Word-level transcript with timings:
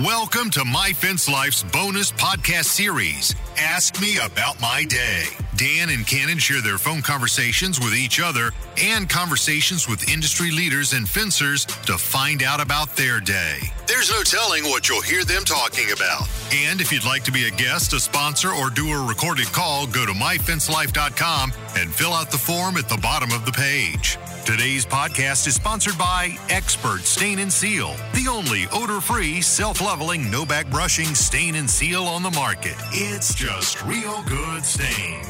Welcome 0.00 0.50
to 0.50 0.64
My 0.64 0.92
Fence 0.92 1.28
Life's 1.28 1.64
bonus 1.64 2.12
podcast 2.12 2.66
series, 2.66 3.34
Ask 3.56 4.00
Me 4.00 4.16
About 4.24 4.60
My 4.60 4.84
Day. 4.84 5.24
Dan 5.56 5.88
and 5.88 6.06
Cannon 6.06 6.38
share 6.38 6.62
their 6.62 6.78
phone 6.78 7.02
conversations 7.02 7.80
with 7.80 7.96
each 7.96 8.20
other 8.20 8.52
and 8.80 9.10
conversations 9.10 9.88
with 9.88 10.08
industry 10.08 10.52
leaders 10.52 10.92
and 10.92 11.08
fencers 11.08 11.64
to 11.64 11.98
find 11.98 12.44
out 12.44 12.60
about 12.60 12.94
their 12.94 13.18
day. 13.18 13.58
There's 13.88 14.10
no 14.10 14.22
telling 14.22 14.64
what 14.64 14.86
you'll 14.86 15.00
hear 15.00 15.24
them 15.24 15.44
talking 15.44 15.92
about. 15.92 16.28
And 16.52 16.78
if 16.78 16.92
you'd 16.92 17.06
like 17.06 17.24
to 17.24 17.32
be 17.32 17.48
a 17.48 17.50
guest, 17.50 17.94
a 17.94 17.98
sponsor, 18.00 18.50
or 18.52 18.68
do 18.68 18.92
a 18.92 19.06
recorded 19.06 19.46
call, 19.46 19.86
go 19.86 20.04
to 20.04 20.12
myfencelife.com 20.12 21.54
and 21.74 21.94
fill 21.94 22.12
out 22.12 22.30
the 22.30 22.36
form 22.36 22.76
at 22.76 22.86
the 22.90 22.98
bottom 22.98 23.32
of 23.32 23.46
the 23.46 23.52
page. 23.52 24.18
Today's 24.44 24.84
podcast 24.84 25.46
is 25.46 25.54
sponsored 25.54 25.96
by 25.96 26.36
Expert 26.50 27.00
Stain 27.00 27.38
and 27.38 27.50
Seal, 27.50 27.96
the 28.12 28.28
only 28.30 28.66
odor 28.72 29.00
free, 29.00 29.40
self 29.40 29.80
leveling, 29.80 30.30
no 30.30 30.44
back 30.44 30.68
brushing 30.68 31.14
stain 31.14 31.54
and 31.54 31.68
seal 31.68 32.04
on 32.04 32.22
the 32.22 32.30
market. 32.32 32.76
It's 32.92 33.34
just 33.34 33.82
real 33.86 34.22
good 34.24 34.66
stain. 34.66 35.22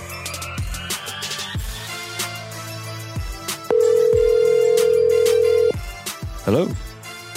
Hello. 6.45 6.69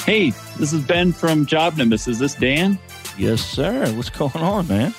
Hey, 0.05 0.31
this 0.57 0.73
is 0.73 0.81
Ben 0.81 1.13
from 1.13 1.45
Job 1.45 1.77
Nimbus. 1.77 2.07
Is 2.07 2.17
this 2.17 2.33
Dan? 2.33 2.79
Yes, 3.19 3.39
sir. 3.39 3.85
What's 3.93 4.09
going 4.09 4.35
on, 4.35 4.67
man? 4.67 4.95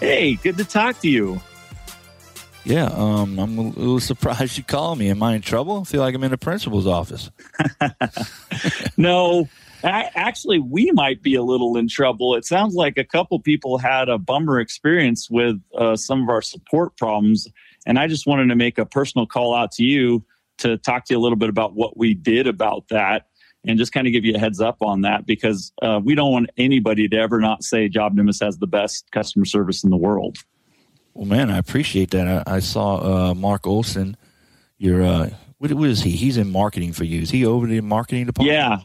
Hey, 0.00 0.36
good 0.36 0.56
to 0.56 0.64
talk 0.64 0.98
to 1.00 1.08
you. 1.08 1.40
Yeah, 2.64 2.86
um, 2.94 3.38
I'm 3.38 3.58
a 3.58 3.62
little 3.62 4.00
surprised 4.00 4.56
you 4.56 4.64
called 4.64 4.98
me. 4.98 5.10
Am 5.10 5.22
I 5.22 5.34
in 5.34 5.42
trouble? 5.42 5.80
I 5.80 5.84
feel 5.84 6.00
like 6.00 6.14
I'm 6.14 6.24
in 6.24 6.30
the 6.30 6.38
principal's 6.38 6.86
office. 6.86 7.30
no, 8.96 9.50
actually, 9.84 10.60
we 10.60 10.90
might 10.92 11.22
be 11.22 11.34
a 11.34 11.42
little 11.42 11.76
in 11.76 11.86
trouble. 11.86 12.36
It 12.36 12.46
sounds 12.46 12.74
like 12.74 12.96
a 12.96 13.04
couple 13.04 13.38
people 13.38 13.76
had 13.76 14.08
a 14.08 14.16
bummer 14.16 14.60
experience 14.60 15.28
with 15.30 15.60
uh, 15.76 15.94
some 15.94 16.22
of 16.22 16.30
our 16.30 16.42
support 16.42 16.96
problems. 16.96 17.48
And 17.84 17.98
I 17.98 18.06
just 18.06 18.26
wanted 18.26 18.46
to 18.46 18.56
make 18.56 18.78
a 18.78 18.86
personal 18.86 19.26
call 19.26 19.54
out 19.54 19.72
to 19.72 19.84
you 19.84 20.24
to 20.58 20.78
talk 20.78 21.04
to 21.04 21.14
you 21.14 21.20
a 21.20 21.22
little 21.22 21.36
bit 21.36 21.50
about 21.50 21.74
what 21.74 21.98
we 21.98 22.14
did 22.14 22.46
about 22.46 22.88
that 22.88 23.26
and 23.66 23.78
just 23.78 23.92
kind 23.92 24.06
of 24.06 24.12
give 24.12 24.24
you 24.24 24.34
a 24.34 24.38
heads 24.38 24.60
up 24.60 24.76
on 24.80 25.02
that 25.02 25.26
because 25.26 25.72
uh, 25.82 26.00
we 26.02 26.14
don't 26.14 26.32
want 26.32 26.50
anybody 26.56 27.08
to 27.08 27.16
ever 27.16 27.40
not 27.40 27.64
say 27.64 27.88
Job 27.88 28.14
Nimbus 28.14 28.40
has 28.40 28.58
the 28.58 28.66
best 28.66 29.10
customer 29.10 29.44
service 29.44 29.84
in 29.84 29.90
the 29.90 29.96
world. 29.96 30.38
Well, 31.14 31.26
man, 31.26 31.50
I 31.50 31.58
appreciate 31.58 32.10
that. 32.10 32.44
I, 32.46 32.56
I 32.56 32.58
saw 32.60 33.30
uh, 33.30 33.34
Mark 33.34 33.66
Olson. 33.66 34.16
Your 34.78 35.02
uh, 35.02 35.30
what, 35.58 35.72
what 35.72 35.88
is 35.88 36.02
he? 36.02 36.10
He's 36.10 36.36
in 36.36 36.50
marketing 36.50 36.92
for 36.92 37.04
you. 37.04 37.22
Is 37.22 37.30
he 37.30 37.44
over 37.46 37.66
the 37.66 37.80
marketing 37.80 38.26
department? 38.26 38.54
Yeah, 38.54 38.78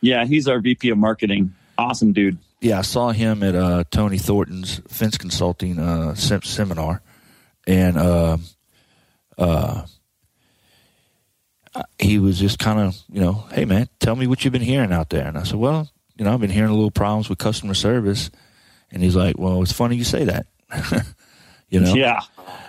yeah. 0.00 0.26
He's 0.26 0.46
our 0.46 0.60
VP 0.60 0.90
of 0.90 0.98
marketing. 0.98 1.54
Awesome 1.78 2.12
dude. 2.12 2.38
Yeah, 2.60 2.78
I 2.78 2.82
saw 2.82 3.10
him 3.10 3.42
at 3.42 3.54
uh, 3.54 3.84
Tony 3.90 4.18
Thornton's 4.18 4.82
fence 4.88 5.16
consulting 5.16 5.78
uh, 5.78 6.14
sem- 6.14 6.42
seminar, 6.42 7.00
and 7.66 7.96
uh, 7.96 8.36
uh, 9.38 9.86
he 11.98 12.18
was 12.18 12.38
just 12.38 12.58
kind 12.58 12.80
of, 12.80 12.96
you 13.10 13.20
know, 13.20 13.44
hey 13.52 13.64
man, 13.64 13.88
tell 13.98 14.16
me 14.16 14.26
what 14.26 14.44
you've 14.44 14.52
been 14.52 14.62
hearing 14.62 14.92
out 14.92 15.10
there. 15.10 15.26
And 15.26 15.38
I 15.38 15.44
said, 15.44 15.56
well, 15.56 15.88
you 16.16 16.24
know, 16.24 16.34
I've 16.34 16.40
been 16.40 16.50
hearing 16.50 16.70
a 16.70 16.74
little 16.74 16.90
problems 16.90 17.28
with 17.28 17.38
customer 17.38 17.74
service. 17.74 18.30
And 18.90 19.02
he's 19.02 19.16
like, 19.16 19.38
well, 19.38 19.62
it's 19.62 19.72
funny 19.72 19.96
you 19.96 20.04
say 20.04 20.24
that. 20.24 20.46
you 21.68 21.80
know? 21.80 21.94
Yeah. 21.94 22.20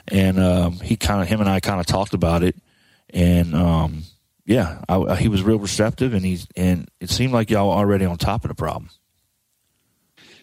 And 0.07 0.39
um, 0.39 0.73
he 0.79 0.95
kind 0.95 1.21
of, 1.21 1.27
him 1.27 1.39
and 1.39 1.49
I 1.49 1.59
kind 1.59 1.79
of 1.79 1.85
talked 1.85 2.13
about 2.13 2.43
it. 2.43 2.55
And 3.09 3.55
um, 3.55 4.03
yeah, 4.45 4.83
I, 4.87 5.15
he 5.15 5.27
was 5.27 5.43
real 5.43 5.59
receptive, 5.59 6.13
and 6.13 6.25
he's 6.25 6.47
and 6.55 6.89
it 6.99 7.09
seemed 7.09 7.33
like 7.33 7.49
y'all 7.49 7.71
already 7.71 8.05
on 8.05 8.17
top 8.17 8.43
of 8.43 8.49
the 8.49 8.55
problem. 8.55 8.89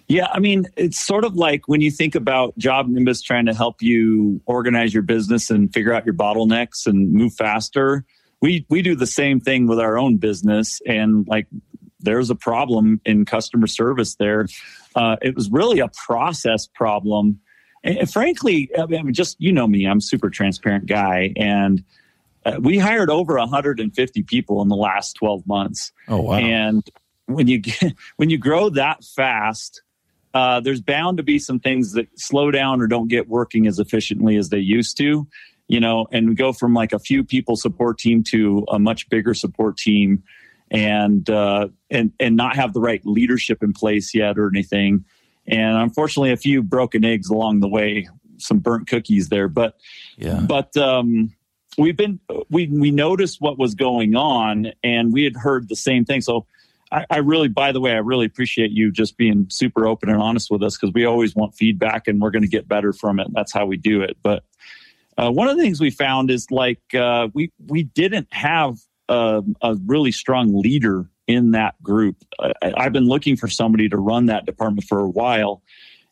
Yeah, 0.06 0.28
I 0.32 0.38
mean, 0.38 0.66
it's 0.77 0.99
sort 0.99 1.25
of 1.25 1.34
like 1.34 1.69
when 1.69 1.82
you 1.82 1.91
think 1.91 2.15
about 2.15 2.56
Job 2.56 2.88
Nimbus 2.88 3.21
trying 3.21 3.47
to 3.47 3.55
help 3.55 3.82
you 3.82 4.41
organize 4.47 4.94
your 4.94 5.03
business 5.03 5.50
and 5.50 5.72
figure 5.72 5.93
out 5.93 6.06
your 6.06 6.15
bottlenecks 6.15 6.87
and 6.87 7.12
move 7.12 7.34
faster. 7.34 8.05
We 8.41 8.66
we 8.69 8.82
do 8.82 8.94
the 8.94 9.06
same 9.06 9.41
thing 9.41 9.66
with 9.66 9.81
our 9.81 9.99
own 9.99 10.16
business, 10.16 10.81
and 10.87 11.26
like 11.26 11.47
there's 12.00 12.31
a 12.31 12.34
problem 12.34 13.00
in 13.04 13.25
customer 13.25 13.66
service 13.66 14.15
there. 14.16 14.47
Uh, 14.94 15.16
it 15.21 15.34
was 15.34 15.50
really 15.50 15.81
a 15.81 15.88
process 16.06 16.66
problem 16.66 17.41
and 17.84 18.10
frankly, 18.10 18.71
I 18.76 18.87
mean, 18.87 19.12
just 19.12 19.37
you 19.38 19.53
know 19.53 19.66
me, 19.66 19.87
I'm 19.87 19.99
a 19.99 20.03
super 20.03 20.31
transparent 20.31 20.87
guy, 20.87 21.32
and 21.37 21.84
uh, 22.44 22.59
we 22.60 22.78
hired 22.78 23.10
over 23.10 23.37
150 23.37 24.22
people 24.25 24.62
in 24.62 24.69
the 24.69 24.76
last 24.76 25.15
12 25.15 25.47
months. 25.47 25.93
Oh 26.09 26.20
wow! 26.20 26.34
And 26.34 26.88
when 27.26 27.47
you 27.47 27.59
get, 27.59 27.94
when 28.16 28.31
you 28.31 28.38
grow 28.38 28.70
that 28.70 29.05
fast, 29.05 29.82
uh, 30.34 30.60
there's 30.60 30.81
bound 30.81 31.19
to 31.19 31.22
be 31.22 31.38
some 31.38 31.60
things 31.60 31.93
that 31.93 32.09
slow 32.19 32.50
down 32.50 32.81
or 32.81 32.87
don't 32.87 33.09
get 33.09 33.28
working 33.28 33.66
as 33.66 33.78
efficiently 33.78 34.37
as 34.37 34.49
they 34.49 34.59
used 34.59 34.97
to. 34.99 35.26
You 35.69 35.81
know, 35.81 36.06
and 36.11 36.29
we 36.31 36.34
go 36.34 36.53
from 36.53 36.75
like 36.75 36.93
a 36.93 36.99
few 36.99 37.23
people 37.23 37.55
support 37.55 37.99
team 37.99 38.25
to 38.25 38.65
a 38.69 38.79
much 38.79 39.09
bigger 39.11 39.34
support 39.34 39.77
team, 39.77 40.23
and 40.71 41.29
uh, 41.29 41.69
and 41.91 42.12
and 42.19 42.37
not 42.37 42.56
have 42.56 42.73
the 42.73 42.81
right 42.81 43.05
leadership 43.05 43.62
in 43.62 43.73
place 43.73 44.15
yet 44.15 44.39
or 44.39 44.49
anything 44.49 45.05
and 45.49 45.79
unfortunately, 45.79 46.31
a 46.33 46.37
few 46.37 46.62
broken 46.62 47.05
eggs 47.05 47.31
along 47.31 47.61
the 47.61 47.69
way, 47.69 48.06
some 48.37 48.59
burnt 48.59 48.87
cookies 48.87 49.31
there. 49.31 49.49
But 49.49 49.77
yeah, 50.19 50.41
but 50.47 50.77
um, 50.77 51.34
we've 51.79 51.97
been 51.97 52.21
we 52.50 52.67
we 52.67 52.91
noticed 52.91 53.41
what 53.41 53.59
was 53.59 53.75
going 53.75 54.15
on, 54.15 54.73
and 54.85 55.12
we 55.12 55.25
had 55.25 55.37
heard 55.37 55.69
the 55.69 55.77
same 55.77 56.05
thing. 56.05 56.21
So. 56.21 56.47
I, 56.91 57.05
I 57.11 57.17
really, 57.19 57.49
by 57.49 57.73
the 57.73 57.83
way, 57.83 57.93
I 57.93 57.99
really 57.99 58.25
appreciate 58.25 58.71
you 58.71 58.91
just 58.91 59.19
being 59.19 59.47
super 59.50 59.87
open 59.87 60.09
and 60.09 60.23
honest 60.23 60.50
with 60.50 60.62
us 60.62 60.79
because 60.79 60.95
we 60.95 61.05
always 61.05 61.37
want 61.37 61.55
feedback 61.55 62.09
and 62.09 62.19
we're 62.19 62.31
going 62.31 62.45
to 62.45 62.49
get 62.49 62.67
better 62.67 62.95
from 62.95 63.21
it. 63.21 63.27
That's 63.35 63.53
how 63.53 63.67
we 63.67 63.77
do 63.77 64.00
it. 64.00 64.17
But 64.23 64.43
uh, 65.19 65.31
one 65.31 65.49
of 65.49 65.56
the 65.56 65.62
things 65.62 65.81
we 65.81 65.91
found 65.91 66.31
is 66.31 66.51
like 66.51 66.95
uh, 66.95 67.29
we 67.34 67.53
we 67.67 67.83
didn't 67.83 68.29
have 68.33 68.79
a, 69.09 69.43
a, 69.62 69.77
really 69.87 70.12
strong 70.12 70.61
leader 70.61 71.11
in 71.27 71.51
that 71.51 71.81
group. 71.83 72.17
I, 72.41 72.53
I've 72.77 72.93
been 72.93 73.06
looking 73.06 73.37
for 73.37 73.49
somebody 73.49 73.89
to 73.89 73.97
run 73.97 74.27
that 74.27 74.47
department 74.47 74.87
for 74.87 75.01
a 75.01 75.09
while. 75.09 75.62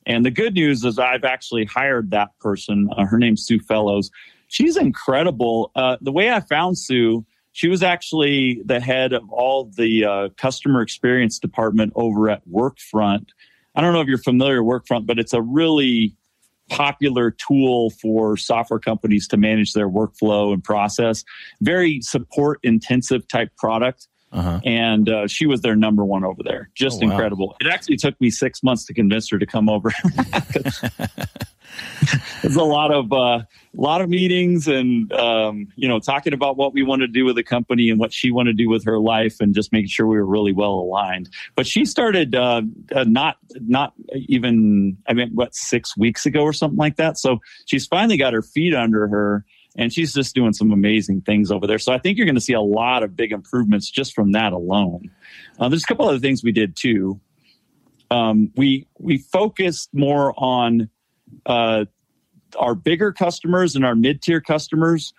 And 0.06 0.24
the 0.24 0.30
good 0.30 0.54
news 0.54 0.84
is 0.84 0.98
I've 0.98 1.24
actually 1.24 1.64
hired 1.64 2.10
that 2.12 2.30
person. 2.40 2.88
Uh, 2.96 3.06
her 3.06 3.18
name's 3.18 3.44
Sue 3.44 3.60
Fellows. 3.60 4.10
She's 4.48 4.76
incredible. 4.76 5.72
Uh, 5.74 5.96
the 6.00 6.12
way 6.12 6.30
I 6.30 6.40
found 6.40 6.78
Sue, 6.78 7.24
she 7.52 7.68
was 7.68 7.82
actually 7.82 8.62
the 8.64 8.80
head 8.80 9.12
of 9.12 9.28
all 9.30 9.64
the 9.76 10.04
uh, 10.04 10.28
customer 10.36 10.80
experience 10.80 11.38
department 11.38 11.92
over 11.96 12.30
at 12.30 12.46
Workfront. 12.48 13.28
I 13.74 13.80
don't 13.80 13.92
know 13.92 14.00
if 14.00 14.06
you're 14.06 14.18
familiar 14.18 14.62
with 14.62 14.84
Workfront, 14.84 15.06
but 15.06 15.18
it's 15.18 15.32
a 15.32 15.42
really 15.42 16.16
popular 16.68 17.30
tool 17.30 17.90
for 17.90 18.36
software 18.36 18.80
companies 18.80 19.28
to 19.28 19.36
manage 19.36 19.72
their 19.72 19.88
workflow 19.88 20.52
and 20.52 20.62
process. 20.62 21.24
Very 21.60 22.00
support 22.00 22.60
intensive 22.62 23.26
type 23.28 23.50
product. 23.56 24.08
Uh-huh. 24.32 24.60
And 24.64 25.08
uh, 25.08 25.26
she 25.26 25.46
was 25.46 25.62
their 25.62 25.76
number 25.76 26.04
one 26.04 26.24
over 26.24 26.42
there. 26.42 26.70
Just 26.74 27.02
oh, 27.02 27.06
wow. 27.06 27.12
incredible. 27.12 27.56
It 27.60 27.68
actually 27.68 27.96
took 27.96 28.20
me 28.20 28.30
six 28.30 28.62
months 28.62 28.84
to 28.86 28.94
convince 28.94 29.30
her 29.30 29.38
to 29.38 29.46
come 29.46 29.68
over. 29.68 29.92
There's 32.42 32.56
a 32.56 32.64
lot 32.64 32.92
of 32.92 33.12
uh, 33.12 33.40
lot 33.74 34.00
of 34.00 34.08
meetings 34.08 34.68
and 34.68 35.12
um, 35.12 35.68
you 35.76 35.88
know 35.88 35.98
talking 35.98 36.32
about 36.32 36.56
what 36.56 36.72
we 36.72 36.82
want 36.82 37.00
to 37.02 37.08
do 37.08 37.24
with 37.24 37.36
the 37.36 37.42
company 37.42 37.90
and 37.90 37.98
what 37.98 38.12
she 38.12 38.30
wanted 38.30 38.56
to 38.56 38.64
do 38.64 38.68
with 38.68 38.84
her 38.84 38.98
life 38.98 39.36
and 39.40 39.54
just 39.54 39.72
making 39.72 39.88
sure 39.88 40.06
we 40.06 40.16
were 40.16 40.26
really 40.26 40.52
well 40.52 40.72
aligned. 40.72 41.28
But 41.54 41.66
she 41.66 41.84
started 41.84 42.34
uh, 42.34 42.62
uh, 42.94 43.04
not 43.04 43.36
not 43.60 43.94
even 44.14 44.96
I 45.08 45.12
mean 45.14 45.30
what 45.34 45.54
six 45.54 45.96
weeks 45.96 46.26
ago 46.26 46.42
or 46.42 46.52
something 46.52 46.78
like 46.78 46.96
that. 46.96 47.18
So 47.18 47.40
she's 47.66 47.86
finally 47.86 48.16
got 48.16 48.32
her 48.32 48.42
feet 48.42 48.74
under 48.74 49.08
her 49.08 49.44
and 49.76 49.92
she's 49.92 50.12
just 50.12 50.34
doing 50.34 50.52
some 50.52 50.72
amazing 50.72 51.20
things 51.20 51.50
over 51.50 51.66
there. 51.66 51.78
So 51.78 51.92
I 51.92 51.98
think 51.98 52.16
you're 52.16 52.26
going 52.26 52.36
to 52.36 52.40
see 52.40 52.54
a 52.54 52.60
lot 52.60 53.02
of 53.02 53.14
big 53.14 53.32
improvements 53.32 53.90
just 53.90 54.14
from 54.14 54.32
that 54.32 54.52
alone. 54.52 55.10
Uh, 55.58 55.68
there's 55.68 55.84
a 55.84 55.86
couple 55.86 56.08
other 56.08 56.18
things 56.18 56.42
we 56.42 56.52
did 56.52 56.76
too. 56.76 57.20
Um, 58.10 58.52
we 58.56 58.86
we 58.98 59.18
focused 59.18 59.90
more 59.92 60.32
on 60.36 60.88
uh, 61.44 61.86
our 62.58 62.74
bigger 62.74 63.12
customers 63.12 63.76
and 63.76 63.84
our 63.84 63.94
mid 63.94 64.22
tier 64.22 64.40
customers. 64.40 65.12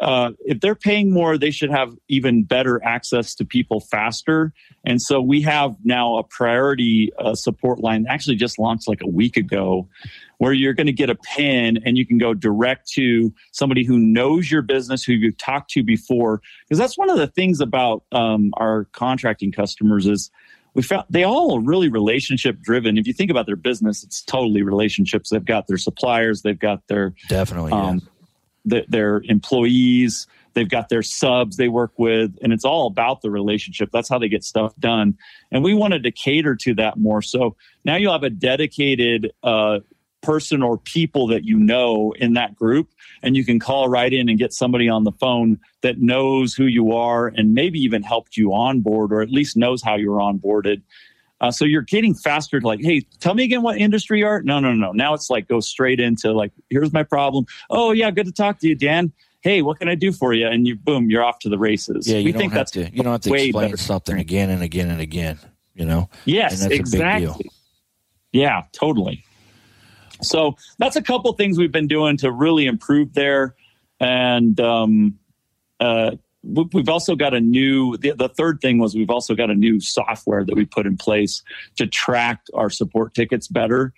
Uh, 0.00 0.30
if 0.40 0.60
they're 0.60 0.74
paying 0.74 1.12
more, 1.12 1.36
they 1.36 1.50
should 1.50 1.70
have 1.70 1.94
even 2.08 2.42
better 2.42 2.82
access 2.82 3.34
to 3.34 3.44
people 3.44 3.80
faster. 3.80 4.52
And 4.84 5.00
so 5.00 5.20
we 5.20 5.42
have 5.42 5.76
now 5.84 6.16
a 6.16 6.22
priority 6.22 7.10
uh, 7.18 7.34
support 7.34 7.80
line, 7.80 8.06
actually 8.08 8.36
just 8.36 8.58
launched 8.58 8.88
like 8.88 9.02
a 9.02 9.06
week 9.06 9.36
ago, 9.36 9.88
where 10.38 10.54
you're 10.54 10.72
going 10.72 10.86
to 10.86 10.92
get 10.92 11.10
a 11.10 11.14
pin 11.14 11.78
and 11.84 11.98
you 11.98 12.06
can 12.06 12.16
go 12.16 12.32
direct 12.32 12.88
to 12.92 13.32
somebody 13.52 13.84
who 13.84 13.98
knows 13.98 14.50
your 14.50 14.62
business, 14.62 15.04
who 15.04 15.12
you've 15.12 15.36
talked 15.36 15.70
to 15.72 15.82
before. 15.82 16.40
Because 16.66 16.78
that's 16.78 16.96
one 16.96 17.10
of 17.10 17.18
the 17.18 17.26
things 17.26 17.60
about 17.60 18.04
um, 18.10 18.52
our 18.56 18.86
contracting 18.92 19.52
customers 19.52 20.06
is 20.06 20.30
we 20.72 20.82
found 20.82 21.04
they 21.10 21.24
all 21.24 21.58
are 21.58 21.60
really 21.60 21.88
relationship 21.88 22.60
driven. 22.62 22.96
If 22.96 23.06
you 23.06 23.12
think 23.12 23.30
about 23.30 23.44
their 23.44 23.56
business, 23.56 24.02
it's 24.02 24.22
totally 24.22 24.62
relationships. 24.62 25.28
They've 25.28 25.44
got 25.44 25.66
their 25.66 25.76
suppliers, 25.76 26.40
they've 26.42 26.58
got 26.58 26.86
their 26.86 27.12
definitely. 27.28 27.72
Um, 27.72 28.00
th- 28.68 28.86
their 28.88 29.22
employees. 29.24 30.26
They've 30.54 30.68
got 30.68 30.88
their 30.88 31.02
subs 31.02 31.56
they 31.56 31.68
work 31.68 31.92
with, 31.96 32.36
and 32.42 32.52
it's 32.52 32.64
all 32.64 32.86
about 32.86 33.22
the 33.22 33.30
relationship. 33.30 33.90
That's 33.92 34.08
how 34.08 34.18
they 34.18 34.28
get 34.28 34.42
stuff 34.42 34.74
done. 34.78 35.16
And 35.52 35.62
we 35.62 35.74
wanted 35.74 36.02
to 36.02 36.10
cater 36.10 36.56
to 36.56 36.74
that 36.74 36.98
more. 36.98 37.22
So 37.22 37.56
now 37.84 37.96
you'll 37.96 38.12
have 38.12 38.24
a 38.24 38.30
dedicated 38.30 39.32
uh, 39.44 39.80
person 40.22 40.62
or 40.62 40.76
people 40.76 41.26
that 41.28 41.44
you 41.44 41.56
know 41.56 42.12
in 42.18 42.34
that 42.34 42.54
group, 42.54 42.90
and 43.22 43.36
you 43.36 43.44
can 43.44 43.58
call 43.58 43.88
right 43.88 44.12
in 44.12 44.28
and 44.28 44.38
get 44.38 44.52
somebody 44.52 44.88
on 44.88 45.04
the 45.04 45.12
phone 45.12 45.58
that 45.82 46.00
knows 46.00 46.54
who 46.54 46.64
you 46.64 46.92
are 46.92 47.28
and 47.28 47.54
maybe 47.54 47.78
even 47.78 48.02
helped 48.02 48.36
you 48.36 48.52
onboard 48.52 49.12
or 49.12 49.22
at 49.22 49.30
least 49.30 49.56
knows 49.56 49.82
how 49.82 49.96
you're 49.96 50.18
onboarded. 50.18 50.82
Uh, 51.40 51.50
so 51.50 51.64
you're 51.64 51.82
getting 51.82 52.14
faster 52.14 52.60
to 52.60 52.66
like, 52.66 52.80
hey, 52.82 53.00
tell 53.18 53.34
me 53.34 53.44
again 53.44 53.62
what 53.62 53.78
industry 53.78 54.18
you 54.18 54.26
are. 54.26 54.42
No, 54.42 54.60
no, 54.60 54.74
no. 54.74 54.92
Now 54.92 55.14
it's 55.14 55.30
like 55.30 55.48
go 55.48 55.60
straight 55.60 56.00
into 56.00 56.32
like, 56.32 56.52
here's 56.68 56.92
my 56.92 57.02
problem. 57.02 57.46
Oh 57.70 57.92
yeah, 57.92 58.10
good 58.10 58.26
to 58.26 58.32
talk 58.32 58.58
to 58.60 58.68
you, 58.68 58.74
Dan 58.74 59.12
hey, 59.42 59.62
what 59.62 59.78
can 59.78 59.88
I 59.88 59.94
do 59.94 60.12
for 60.12 60.32
you? 60.32 60.46
And 60.46 60.66
you 60.66 60.76
boom, 60.76 61.10
you're 61.10 61.24
off 61.24 61.38
to 61.40 61.48
the 61.48 61.58
races. 61.58 62.06
Yeah, 62.06 62.18
you 62.18 62.26
we 62.26 62.32
don't 62.32 62.40
think 62.40 62.52
have 62.52 62.60
that's 62.60 62.70
to. 62.72 62.90
You 62.94 63.02
don't 63.02 63.12
have 63.12 63.20
to 63.22 63.34
explain 63.34 63.66
better. 63.66 63.76
something 63.76 64.18
again 64.18 64.50
and 64.50 64.62
again 64.62 64.90
and 64.90 65.00
again. 65.00 65.38
You 65.74 65.86
know. 65.86 66.08
Yes, 66.24 66.52
And 66.52 66.60
that's 66.60 66.66
a 66.66 66.68
big 66.68 66.80
exactly. 66.80 67.26
deal. 67.26 67.52
Yeah, 68.32 68.62
totally. 68.72 69.24
So 70.22 70.56
that's 70.78 70.96
a 70.96 71.02
couple 71.02 71.32
things 71.32 71.58
we've 71.58 71.72
been 71.72 71.86
doing 71.88 72.16
to 72.18 72.30
really 72.30 72.66
improve 72.66 73.14
there, 73.14 73.54
and 73.98 74.60
um, 74.60 75.18
uh, 75.80 76.16
we've 76.42 76.88
also 76.88 77.14
got 77.14 77.34
a 77.34 77.40
new. 77.40 77.96
The, 77.96 78.12
the 78.12 78.28
third 78.28 78.60
thing 78.60 78.78
was 78.78 78.94
we've 78.94 79.10
also 79.10 79.34
got 79.34 79.50
a 79.50 79.54
new 79.54 79.80
software 79.80 80.44
that 80.44 80.54
we 80.54 80.64
put 80.64 80.86
in 80.86 80.96
place 80.96 81.42
to 81.76 81.86
track 81.86 82.42
our 82.54 82.70
support 82.70 83.14
tickets 83.14 83.48
better. 83.48 83.92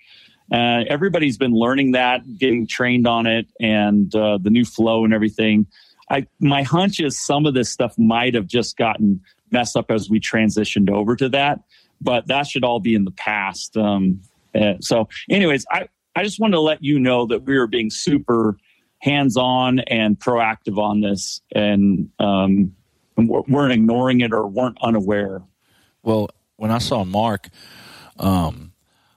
Uh, 0.51 0.83
everybody's 0.87 1.37
been 1.37 1.53
learning 1.53 1.91
that, 1.91 2.21
getting 2.37 2.67
trained 2.67 3.07
on 3.07 3.25
it, 3.25 3.47
and 3.59 4.13
uh, 4.15 4.37
the 4.41 4.49
new 4.49 4.65
flow 4.65 5.05
and 5.05 5.13
everything. 5.13 5.65
I 6.09 6.27
my 6.39 6.63
hunch 6.63 6.99
is 6.99 7.19
some 7.19 7.45
of 7.45 7.53
this 7.53 7.69
stuff 7.69 7.97
might 7.97 8.33
have 8.33 8.47
just 8.47 8.77
gotten 8.77 9.21
messed 9.51 9.77
up 9.77 9.89
as 9.89 10.09
we 10.09 10.19
transitioned 10.19 10.89
over 10.89 11.15
to 11.15 11.29
that, 11.29 11.61
but 12.01 12.27
that 12.27 12.47
should 12.47 12.63
all 12.63 12.79
be 12.79 12.93
in 12.93 13.05
the 13.05 13.11
past. 13.11 13.77
Um, 13.77 14.21
uh, 14.53 14.73
so, 14.81 15.07
anyways, 15.29 15.65
I 15.71 15.87
I 16.15 16.23
just 16.23 16.39
wanted 16.39 16.55
to 16.55 16.61
let 16.61 16.83
you 16.83 16.99
know 16.99 17.25
that 17.27 17.43
we 17.43 17.55
are 17.55 17.67
being 17.67 17.89
super 17.89 18.57
hands 19.03 19.35
on 19.35 19.79
and 19.79 20.17
proactive 20.17 20.77
on 20.77 21.01
this, 21.01 21.41
and 21.53 22.09
um, 22.19 22.73
weren't 23.17 23.73
ignoring 23.73 24.21
it 24.21 24.31
or 24.31 24.47
weren't 24.47 24.77
unaware. 24.81 25.41
Well, 26.03 26.29
when 26.55 26.71
I 26.71 26.77
saw 26.77 27.03
Mark, 27.03 27.49
um, 28.17 28.71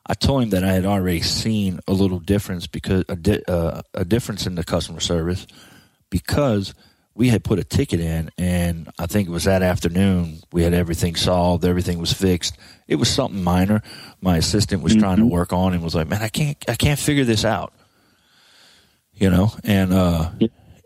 I 0.04 0.14
told 0.14 0.42
him 0.42 0.50
that 0.50 0.64
I 0.64 0.72
had 0.72 0.86
already 0.86 1.20
seen 1.20 1.78
a 1.86 1.92
little 1.92 2.18
difference 2.18 2.66
because 2.66 3.04
a, 3.08 3.14
di- 3.14 3.44
uh, 3.46 3.82
a 3.94 4.04
difference 4.04 4.44
in 4.44 4.56
the 4.56 4.64
customer 4.64 4.98
service 4.98 5.46
because 6.10 6.74
we 7.14 7.28
had 7.28 7.44
put 7.44 7.60
a 7.60 7.64
ticket 7.64 8.00
in, 8.00 8.30
and 8.36 8.90
I 8.98 9.06
think 9.06 9.28
it 9.28 9.30
was 9.30 9.44
that 9.44 9.62
afternoon 9.62 10.40
we 10.52 10.64
had 10.64 10.74
everything 10.74 11.14
solved, 11.14 11.64
everything 11.64 12.00
was 12.00 12.12
fixed. 12.12 12.58
It 12.88 12.96
was 12.96 13.08
something 13.08 13.42
minor. 13.42 13.82
My 14.20 14.36
assistant 14.36 14.82
was 14.82 14.96
trying 14.96 15.18
to 15.18 15.26
work 15.26 15.52
on 15.52 15.74
and 15.74 15.82
was 15.82 15.94
like, 15.94 16.08
"Man, 16.08 16.22
I 16.22 16.28
can't, 16.28 16.56
I 16.68 16.74
can't 16.74 16.98
figure 16.98 17.24
this 17.24 17.44
out." 17.44 17.72
You 19.16 19.30
know, 19.30 19.50
and 19.64 19.92
uh, 19.94 20.30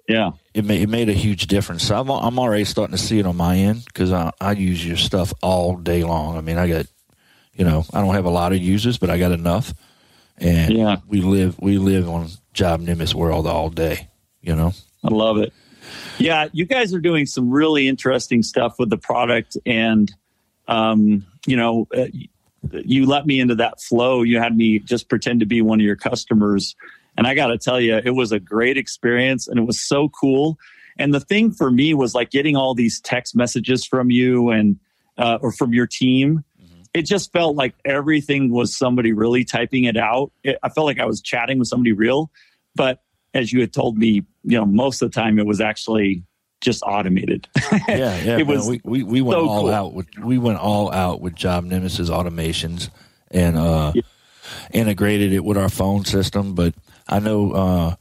Yeah, 0.09 0.31
it 0.55 0.65
made 0.65 0.83
it 0.83 0.89
made 0.89 1.09
a 1.09 1.13
huge 1.15 1.47
difference. 1.49 1.83
So 1.85 1.99
I'm 1.99 2.09
I'm 2.11 2.39
already 2.39 2.65
starting 2.65 2.97
to 2.97 3.03
see 3.03 3.19
it 3.19 3.27
on 3.27 3.37
my 3.37 3.57
end 3.57 3.85
because 3.85 4.13
I, 4.13 4.33
I 4.41 4.53
use 4.53 4.85
your 4.87 4.97
stuff 4.97 5.33
all 5.43 5.77
day 5.77 6.05
long. 6.05 6.37
I 6.37 6.41
mean, 6.41 6.57
I 6.59 6.69
got, 6.69 6.87
you 7.55 7.65
know, 7.65 7.85
I 7.93 8.01
don't 8.01 8.15
have 8.15 8.27
a 8.27 8.31
lot 8.31 8.53
of 8.53 8.59
users, 8.59 8.99
but 8.99 9.11
I 9.11 9.19
got 9.19 9.33
enough, 9.33 9.75
and 10.39 10.73
Yeah. 10.77 10.97
we 11.09 11.21
live 11.23 11.59
we 11.61 11.79
live 11.79 12.09
on 12.09 12.29
Job 12.53 12.81
Nimbus 12.81 13.15
world 13.15 13.47
all 13.49 13.69
day. 13.69 14.09
You 14.43 14.55
know, 14.55 14.73
I 15.03 15.09
love 15.09 15.39
it. 15.39 15.53
Yeah, 16.19 16.49
you 16.53 16.67
guys 16.67 16.95
are 16.95 17.01
doing 17.01 17.27
some 17.27 17.51
really 17.51 17.89
interesting 17.89 18.43
stuff 18.45 18.79
with 18.79 18.91
the 18.91 18.99
product, 18.99 19.57
and 19.67 20.13
um, 20.69 21.27
you 21.47 21.57
know, 21.57 21.89
uh, 21.97 22.07
you 22.71 23.07
let 23.07 23.27
me 23.27 23.41
into 23.41 23.57
that 23.57 23.81
flow. 23.81 24.23
You 24.23 24.39
had 24.39 24.57
me 24.57 24.79
just 24.79 25.09
pretend 25.09 25.41
to 25.41 25.47
be 25.47 25.63
one 25.63 25.81
of 25.81 25.85
your 25.85 25.97
customers, 25.97 26.77
and 27.21 27.27
I 27.27 27.35
got 27.35 27.49
to 27.49 27.59
tell 27.59 27.79
you, 27.79 28.01
it 28.03 28.15
was 28.15 28.33
a 28.33 28.41
great 28.41 28.79
experience, 28.79 29.47
and 29.47 29.59
it 29.59 29.67
was 29.67 29.79
so 29.79 30.09
cool. 30.09 30.59
And 30.99 31.13
the 31.13 31.21
thing 31.21 31.51
for 31.51 31.71
me 31.71 31.93
was 31.93 32.15
like 32.15 32.31
getting 32.31 32.57
all 32.57 32.75
these 32.75 32.99
text 32.99 33.37
messages 33.37 33.85
from 33.85 34.11
you 34.11 34.49
and 34.49 34.81
uh, 35.19 35.37
or 35.43 35.53
from 35.53 35.75
your 35.75 35.87
team. 35.87 36.45
It 36.95 37.03
just 37.03 37.31
felt 37.31 37.57
like 37.57 37.75
everything 37.85 38.51
was 38.51 38.75
somebody 38.75 39.13
really 39.13 39.45
typing 39.45 39.85
it 39.85 39.99
out. 39.99 40.33
It, 40.43 40.57
I 40.63 40.71
felt 40.71 40.87
like 40.87 40.99
I 40.99 41.05
was 41.05 41.21
chatting 41.21 41.59
with 41.59 41.69
somebody 41.69 41.93
real, 41.93 42.31
but 42.75 43.03
as 43.35 43.53
you 43.53 43.61
had 43.61 43.75
told 43.75 43.99
me, 43.99 44.25
you 44.43 44.57
know, 44.57 44.65
most 44.65 45.03
of 45.03 45.13
the 45.13 45.15
time 45.15 45.39
it 45.39 45.45
was 45.45 45.61
actually 45.61 46.25
just 46.63 46.83
automated. 46.85 47.47
yeah, 47.71 47.77
yeah. 47.87 48.17
It 48.39 48.47
man, 48.47 48.47
was 48.47 48.67
we, 48.67 48.81
we 48.83 49.03
we 49.03 49.21
went 49.21 49.39
so 49.39 49.47
all 49.47 49.61
cool. 49.61 49.71
out 49.71 49.93
with 49.93 50.07
we 50.19 50.39
went 50.39 50.59
all 50.59 50.91
out 50.91 51.21
with 51.21 51.35
Job 51.35 51.65
Nimbus 51.65 51.99
automations 51.99 52.89
and 53.31 53.59
uh, 53.59 53.93
integrated 54.73 55.35
it 55.35 55.45
with 55.45 55.59
our 55.59 55.69
phone 55.69 56.07
system. 56.07 56.55
But 56.55 56.75
I 57.11 57.19
know 57.19 57.53
uh, 57.53 57.95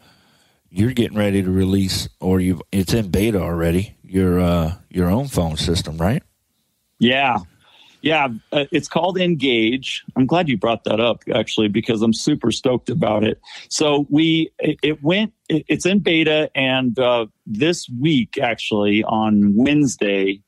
you're 0.69 0.94
getting 0.94 1.17
ready 1.17 1.41
to 1.41 1.51
release, 1.51 2.07
or 2.21 2.39
you 2.39 2.61
it's 2.71 2.94
in 2.94 3.09
beta 3.09 3.41
already. 3.41 3.97
Your 4.03 4.39
uh, 4.39 4.75
your 4.89 5.09
own 5.09 5.27
phone 5.27 5.57
system, 5.57 5.97
right? 5.97 6.23
Yeah. 7.00 7.39
Yeah. 8.01 8.29
Uh, 8.51 8.65
it's 8.71 8.88
called 8.88 9.19
Engage. 9.19 10.06
I'm 10.15 10.25
glad 10.25 10.47
you 10.47 10.57
brought 10.57 10.85
that 10.85 11.01
up 11.01 11.23
actually, 11.33 11.67
because 11.67 12.01
I'm 12.01 12.13
super 12.13 12.51
stoked 12.51 12.89
about 12.89 13.25
it. 13.25 13.41
So 13.67 14.07
we, 14.09 14.51
it, 14.59 15.03
went, 15.03 15.33
it, 15.50 15.65
it's 15.67 15.85
in 15.85 16.00
beta. 16.00 16.50
And 16.56 16.97
uh, 16.97 17.25
this 17.45 17.89
week, 18.00 18.38
actually, 18.38 19.03
on 19.03 19.53
Wednesday, 19.56 20.41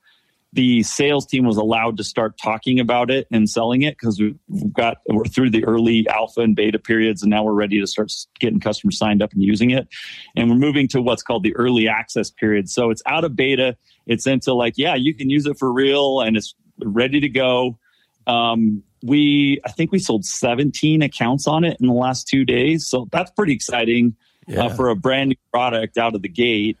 the 0.54 0.82
sales 0.82 1.24
team 1.24 1.44
was 1.46 1.56
allowed 1.56 1.96
to 1.96 2.04
start 2.04 2.36
talking 2.36 2.78
about 2.78 3.10
it 3.10 3.26
and 3.30 3.48
selling 3.48 3.82
it 3.82 3.96
because 3.98 4.20
we've 4.20 4.36
got, 4.72 4.98
we're 5.08 5.24
through 5.24 5.48
the 5.48 5.64
early 5.64 6.06
alpha 6.08 6.40
and 6.42 6.54
beta 6.54 6.78
periods. 6.78 7.22
And 7.22 7.30
now 7.30 7.42
we're 7.42 7.54
ready 7.54 7.80
to 7.80 7.86
start 7.86 8.12
getting 8.38 8.60
customers 8.60 8.98
signed 8.98 9.22
up 9.22 9.32
and 9.32 9.42
using 9.42 9.70
it. 9.70 9.88
And 10.36 10.50
we're 10.50 10.56
moving 10.56 10.88
to 10.88 11.00
what's 11.00 11.22
called 11.22 11.42
the 11.42 11.56
early 11.56 11.88
access 11.88 12.30
period. 12.30 12.68
So 12.68 12.90
it's 12.90 13.02
out 13.06 13.24
of 13.24 13.34
beta. 13.34 13.76
It's 14.06 14.26
into 14.26 14.52
like, 14.52 14.74
yeah, 14.76 14.94
you 14.94 15.14
can 15.14 15.30
use 15.30 15.46
it 15.46 15.58
for 15.58 15.72
real 15.72 16.20
and 16.20 16.36
it's 16.36 16.54
ready 16.84 17.20
to 17.20 17.28
go. 17.30 17.78
Um, 18.26 18.82
we, 19.02 19.58
I 19.64 19.70
think 19.70 19.90
we 19.90 19.98
sold 19.98 20.24
17 20.26 21.00
accounts 21.00 21.46
on 21.46 21.64
it 21.64 21.78
in 21.80 21.86
the 21.86 21.94
last 21.94 22.28
two 22.28 22.44
days. 22.44 22.86
So 22.86 23.08
that's 23.10 23.30
pretty 23.30 23.54
exciting 23.54 24.16
Yeah. 24.46 24.64
uh, 24.66 24.68
for 24.74 24.90
a 24.90 24.96
brand 24.96 25.30
new 25.30 25.36
product 25.50 25.96
out 25.96 26.14
of 26.14 26.20
the 26.22 26.28
gate. 26.28 26.76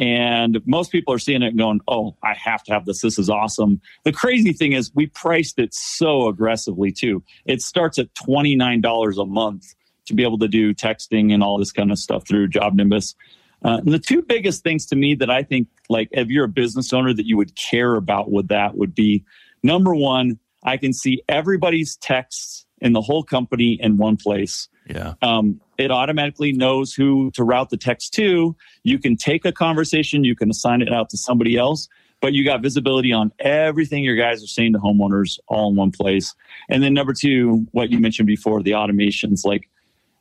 And 0.00 0.62
most 0.64 0.90
people 0.90 1.12
are 1.12 1.18
seeing 1.18 1.42
it 1.42 1.48
and 1.48 1.58
going, 1.58 1.80
oh, 1.86 2.16
I 2.22 2.32
have 2.32 2.64
to 2.64 2.72
have 2.72 2.86
this. 2.86 3.02
This 3.02 3.18
is 3.18 3.28
awesome. 3.28 3.82
The 4.04 4.12
crazy 4.12 4.54
thing 4.54 4.72
is, 4.72 4.90
we 4.94 5.08
priced 5.08 5.58
it 5.58 5.74
so 5.74 6.26
aggressively 6.28 6.90
too. 6.90 7.22
It 7.44 7.60
starts 7.60 7.98
at 7.98 8.12
$29 8.14 9.22
a 9.22 9.26
month 9.26 9.74
to 10.06 10.14
be 10.14 10.22
able 10.22 10.38
to 10.38 10.48
do 10.48 10.74
texting 10.74 11.34
and 11.34 11.42
all 11.42 11.58
this 11.58 11.70
kind 11.70 11.92
of 11.92 11.98
stuff 11.98 12.26
through 12.26 12.48
Job 12.48 12.74
Nimbus. 12.74 13.14
Uh, 13.62 13.82
the 13.84 13.98
two 13.98 14.22
biggest 14.22 14.62
things 14.62 14.86
to 14.86 14.96
me 14.96 15.14
that 15.16 15.28
I 15.28 15.42
think, 15.42 15.68
like, 15.90 16.08
if 16.12 16.28
you're 16.28 16.46
a 16.46 16.48
business 16.48 16.94
owner 16.94 17.12
that 17.12 17.26
you 17.26 17.36
would 17.36 17.54
care 17.54 17.94
about 17.96 18.30
with 18.30 18.48
that 18.48 18.78
would 18.78 18.94
be 18.94 19.22
number 19.62 19.94
one, 19.94 20.38
I 20.62 20.78
can 20.78 20.94
see 20.94 21.22
everybody's 21.28 21.96
texts 21.96 22.64
in 22.80 22.94
the 22.94 23.02
whole 23.02 23.22
company 23.22 23.78
in 23.80 23.98
one 23.98 24.16
place. 24.16 24.68
Yeah, 24.88 25.14
Um, 25.20 25.60
it 25.80 25.90
automatically 25.90 26.52
knows 26.52 26.92
who 26.92 27.30
to 27.32 27.44
route 27.44 27.70
the 27.70 27.76
text 27.76 28.12
to. 28.14 28.54
You 28.82 28.98
can 28.98 29.16
take 29.16 29.44
a 29.44 29.52
conversation, 29.52 30.24
you 30.24 30.36
can 30.36 30.50
assign 30.50 30.82
it 30.82 30.92
out 30.92 31.10
to 31.10 31.16
somebody 31.16 31.56
else, 31.56 31.88
but 32.20 32.32
you 32.32 32.44
got 32.44 32.62
visibility 32.62 33.12
on 33.12 33.32
everything 33.38 34.04
your 34.04 34.16
guys 34.16 34.42
are 34.44 34.48
saying 34.48 34.74
to 34.74 34.78
homeowners 34.78 35.38
all 35.48 35.70
in 35.70 35.76
one 35.76 35.90
place. 35.90 36.34
And 36.68 36.82
then 36.82 36.94
number 36.94 37.14
two, 37.14 37.66
what 37.72 37.90
you 37.90 37.98
mentioned 37.98 38.26
before, 38.26 38.62
the 38.62 38.72
automations, 38.72 39.44
like 39.44 39.68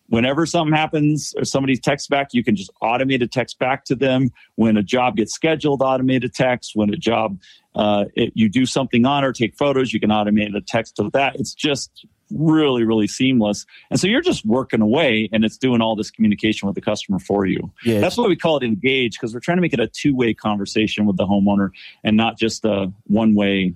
whenever 0.08 0.46
something 0.46 0.76
happens 0.76 1.34
or 1.38 1.46
somebody 1.46 1.78
texts 1.78 2.08
back, 2.08 2.30
you 2.32 2.44
can 2.44 2.56
just 2.56 2.72
automate 2.82 3.22
a 3.22 3.28
text 3.28 3.60
back 3.60 3.86
to 3.86 3.96
them. 3.96 4.32
When 4.56 4.78
a 4.78 4.84
job 4.84 5.18
gets 5.18 5.34
scheduled, 5.34 5.82
automate 5.82 6.24
a 6.24 6.30
text. 6.30 6.72
When 6.76 6.94
a 6.94 6.98
job, 6.98 7.40
uh, 7.76 8.06
it, 8.16 8.32
you 8.36 8.50
do 8.50 8.66
something 8.66 9.06
on 9.06 9.24
or 9.24 9.34
take 9.34 9.56
photos, 9.56 9.94
you 9.94 10.00
can 10.00 10.10
automate 10.10 10.56
a 10.56 10.62
text 10.62 10.96
to 10.98 11.10
that. 11.14 11.36
It's 11.36 11.54
just 11.54 12.06
really, 12.32 12.84
really 12.84 13.08
seamless. 13.08 13.66
And 13.90 14.00
so 14.00 14.08
you're 14.08 14.22
just 14.22 14.46
working 14.46 14.82
away 14.82 15.30
and 15.32 15.44
it's 15.46 15.58
doing 15.58 15.82
all 15.82 15.96
this 15.96 16.12
communication 16.12 16.68
with 16.68 16.76
the 16.76 16.82
customer 16.82 17.20
for 17.20 17.46
you. 17.46 17.72
yeah. 17.84 18.00
That's 18.00 18.18
why 18.18 18.28
we 18.28 18.36
call 18.36 18.58
it 18.58 18.64
engage 18.64 19.14
because 19.14 19.34
we're 19.34 19.40
trying 19.40 19.58
to 19.58 19.62
make 19.62 19.74
it 19.74 19.80
a 19.80 19.88
two 19.88 20.16
way 20.16 20.34
conversation 20.34 21.06
with 21.06 21.18
the 21.18 21.26
homeowner 21.26 21.70
and 22.04 22.16
not 22.18 22.38
just 22.38 22.64
a 22.66 22.92
one 23.08 23.34
way, 23.36 23.74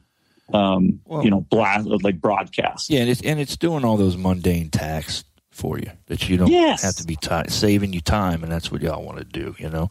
um, 0.53 0.99
Well- 1.05 1.23
you 1.23 1.29
know, 1.31 1.41
blast 1.41 1.87
like 1.87 2.19
broadcast. 2.21 2.89
Yeah, 2.89 3.01
and 3.01 3.09
it's 3.09 3.21
and 3.21 3.39
it's 3.39 3.57
doing 3.57 3.83
all 3.85 3.97
those 3.97 4.17
mundane 4.17 4.69
tasks 4.69 5.23
for 5.51 5.77
you 5.79 5.89
that 6.07 6.27
you 6.29 6.35
don't 6.37 6.49
Yes. 6.51 6.81
have 6.83 6.95
to 6.95 7.03
be 7.05 7.15
ti 7.15 7.43
saving 7.49 7.93
you 7.93 8.01
time, 8.01 8.43
and 8.43 8.51
that's 8.51 8.71
what 8.71 8.81
y'all 8.81 9.03
want 9.03 9.19
to 9.19 9.23
do, 9.23 9.55
you 9.59 9.69
know. 9.69 9.89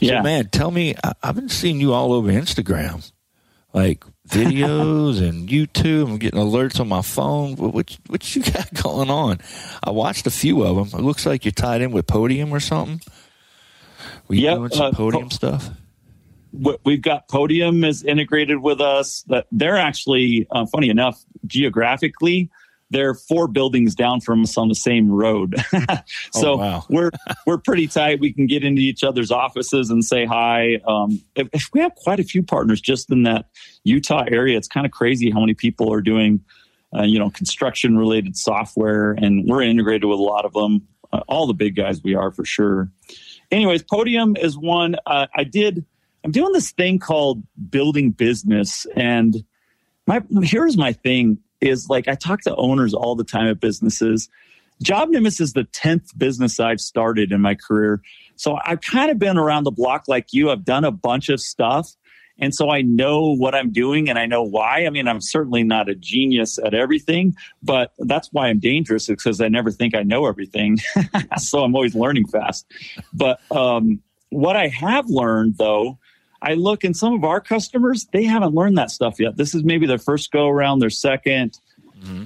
Yeah. 0.00 0.20
Man, 0.22 0.48
tell 0.50 0.70
me, 0.70 0.94
I, 1.02 1.12
I've 1.22 1.34
been 1.34 1.48
seeing 1.48 1.80
you 1.80 1.94
all 1.94 2.12
over 2.12 2.30
Instagram, 2.30 3.10
like 3.72 4.04
videos 4.28 5.26
and 5.26 5.48
YouTube. 5.48 6.08
I'm 6.08 6.18
getting 6.18 6.40
alerts 6.40 6.80
on 6.80 6.88
my 6.88 7.02
phone. 7.02 7.56
What 7.56 7.74
what, 8.08 8.36
you 8.36 8.42
got 8.42 8.72
going 8.82 9.10
on? 9.10 9.38
I 9.82 9.90
watched 9.90 10.26
a 10.26 10.30
few 10.30 10.62
of 10.64 10.76
them. 10.90 11.00
It 11.00 11.04
looks 11.04 11.26
like 11.26 11.44
you're 11.44 11.52
tied 11.52 11.80
in 11.82 11.92
with 11.92 12.06
Podium 12.06 12.52
or 12.52 12.60
something. 12.60 13.00
We 14.28 14.38
Yep, 14.40 14.56
doing 14.56 14.70
some 14.70 14.86
uh, 14.86 14.92
podium 14.92 15.28
po- 15.28 15.34
stuff? 15.34 15.70
we- 16.52 16.76
we've 16.84 17.02
got 17.02 17.28
Podium 17.28 17.84
is 17.84 18.02
integrated 18.02 18.58
with 18.58 18.80
us. 18.80 19.22
That 19.28 19.46
they're 19.52 19.76
actually, 19.76 20.46
uh, 20.50 20.66
funny 20.66 20.88
enough, 20.88 21.22
geographically, 21.46 22.50
they're 22.90 23.14
four 23.14 23.48
buildings 23.48 23.94
down 23.94 24.20
from 24.20 24.42
us 24.42 24.56
on 24.56 24.68
the 24.68 24.74
same 24.74 25.10
road. 25.10 25.56
so 26.32 26.52
Oh, 26.52 26.56
wow. 26.56 26.84
we're 26.90 27.10
we're 27.46 27.58
pretty 27.58 27.88
tight. 27.88 28.20
We 28.20 28.32
can 28.32 28.46
get 28.46 28.64
into 28.64 28.80
each 28.80 29.02
other's 29.02 29.30
offices 29.30 29.90
and 29.90 30.04
say 30.04 30.24
hi. 30.24 30.80
Um, 30.86 31.20
if, 31.34 31.48
if 31.52 31.68
we 31.72 31.80
have 31.80 31.94
quite 31.96 32.20
a 32.20 32.24
few 32.24 32.42
partners 32.42 32.80
just 32.80 33.10
in 33.10 33.24
that 33.24 33.46
Utah 33.84 34.24
area, 34.30 34.56
it's 34.56 34.68
kind 34.68 34.86
of 34.86 34.92
crazy 34.92 35.30
how 35.30 35.40
many 35.40 35.54
people 35.54 35.92
are 35.92 36.00
doing, 36.00 36.44
uh, 36.96 37.02
you 37.02 37.18
know, 37.18 37.30
construction 37.30 37.98
related 37.98 38.36
software, 38.36 39.12
and 39.12 39.46
we're 39.46 39.62
integrated 39.62 40.04
with 40.04 40.18
a 40.18 40.22
lot 40.22 40.44
of 40.44 40.52
them. 40.52 40.86
Uh, 41.12 41.20
all 41.28 41.46
the 41.46 41.54
big 41.54 41.76
guys 41.76 42.02
we 42.02 42.14
are 42.14 42.30
for 42.30 42.44
sure. 42.44 42.90
Anyways, 43.50 43.82
Podium 43.82 44.36
is 44.36 44.56
one. 44.56 44.96
Uh, 45.06 45.26
I 45.34 45.44
did. 45.44 45.84
I'm 46.24 46.32
doing 46.32 46.52
this 46.52 46.72
thing 46.72 46.98
called 46.98 47.42
building 47.70 48.10
business, 48.10 48.86
and 48.96 49.44
my 50.06 50.22
here's 50.42 50.76
my 50.76 50.92
thing 50.92 51.38
is 51.60 51.88
like 51.88 52.08
I 52.08 52.14
talk 52.14 52.42
to 52.42 52.54
owners 52.56 52.94
all 52.94 53.14
the 53.14 53.24
time 53.24 53.48
at 53.48 53.60
businesses. 53.60 54.28
Job 54.82 55.08
Nimbus 55.08 55.40
is 55.40 55.54
the 55.54 55.64
tenth 55.64 56.16
business 56.18 56.60
I've 56.60 56.80
started 56.80 57.32
in 57.32 57.40
my 57.40 57.54
career, 57.54 58.02
so 58.36 58.58
I've 58.64 58.82
kind 58.82 59.10
of 59.10 59.18
been 59.18 59.38
around 59.38 59.64
the 59.64 59.70
block 59.70 60.04
like 60.06 60.32
you. 60.32 60.50
I've 60.50 60.64
done 60.64 60.84
a 60.84 60.90
bunch 60.90 61.30
of 61.30 61.40
stuff, 61.40 61.96
and 62.38 62.54
so 62.54 62.70
I 62.70 62.82
know 62.82 63.34
what 63.34 63.54
I'm 63.54 63.72
doing 63.72 64.08
and 64.08 64.18
I 64.18 64.26
know 64.26 64.42
why. 64.42 64.86
I 64.86 64.90
mean, 64.90 65.08
I'm 65.08 65.20
certainly 65.20 65.62
not 65.62 65.88
a 65.88 65.94
genius 65.94 66.58
at 66.58 66.74
everything, 66.74 67.34
but 67.62 67.92
that's 67.98 68.28
why 68.32 68.48
I'm 68.48 68.58
dangerous 68.58 69.06
because 69.06 69.40
I 69.40 69.48
never 69.48 69.70
think 69.70 69.94
I 69.94 70.02
know 70.02 70.26
everything. 70.26 70.78
so 71.38 71.64
I'm 71.64 71.74
always 71.74 71.94
learning 71.94 72.26
fast. 72.26 72.66
But 73.12 73.40
um, 73.50 74.00
what 74.30 74.56
I 74.56 74.68
have 74.68 75.06
learned 75.08 75.56
though, 75.58 75.98
I 76.46 76.54
look 76.54 76.84
and 76.84 76.96
some 76.96 77.14
of 77.14 77.24
our 77.24 77.40
customers, 77.40 78.06
they 78.12 78.24
haven't 78.24 78.54
learned 78.54 78.78
that 78.78 78.90
stuff 78.90 79.18
yet. 79.18 79.36
This 79.36 79.54
is 79.54 79.64
maybe 79.64 79.86
their 79.86 79.98
first 79.98 80.30
go 80.30 80.48
around, 80.48 80.78
their 80.78 80.88
2nd 80.88 81.58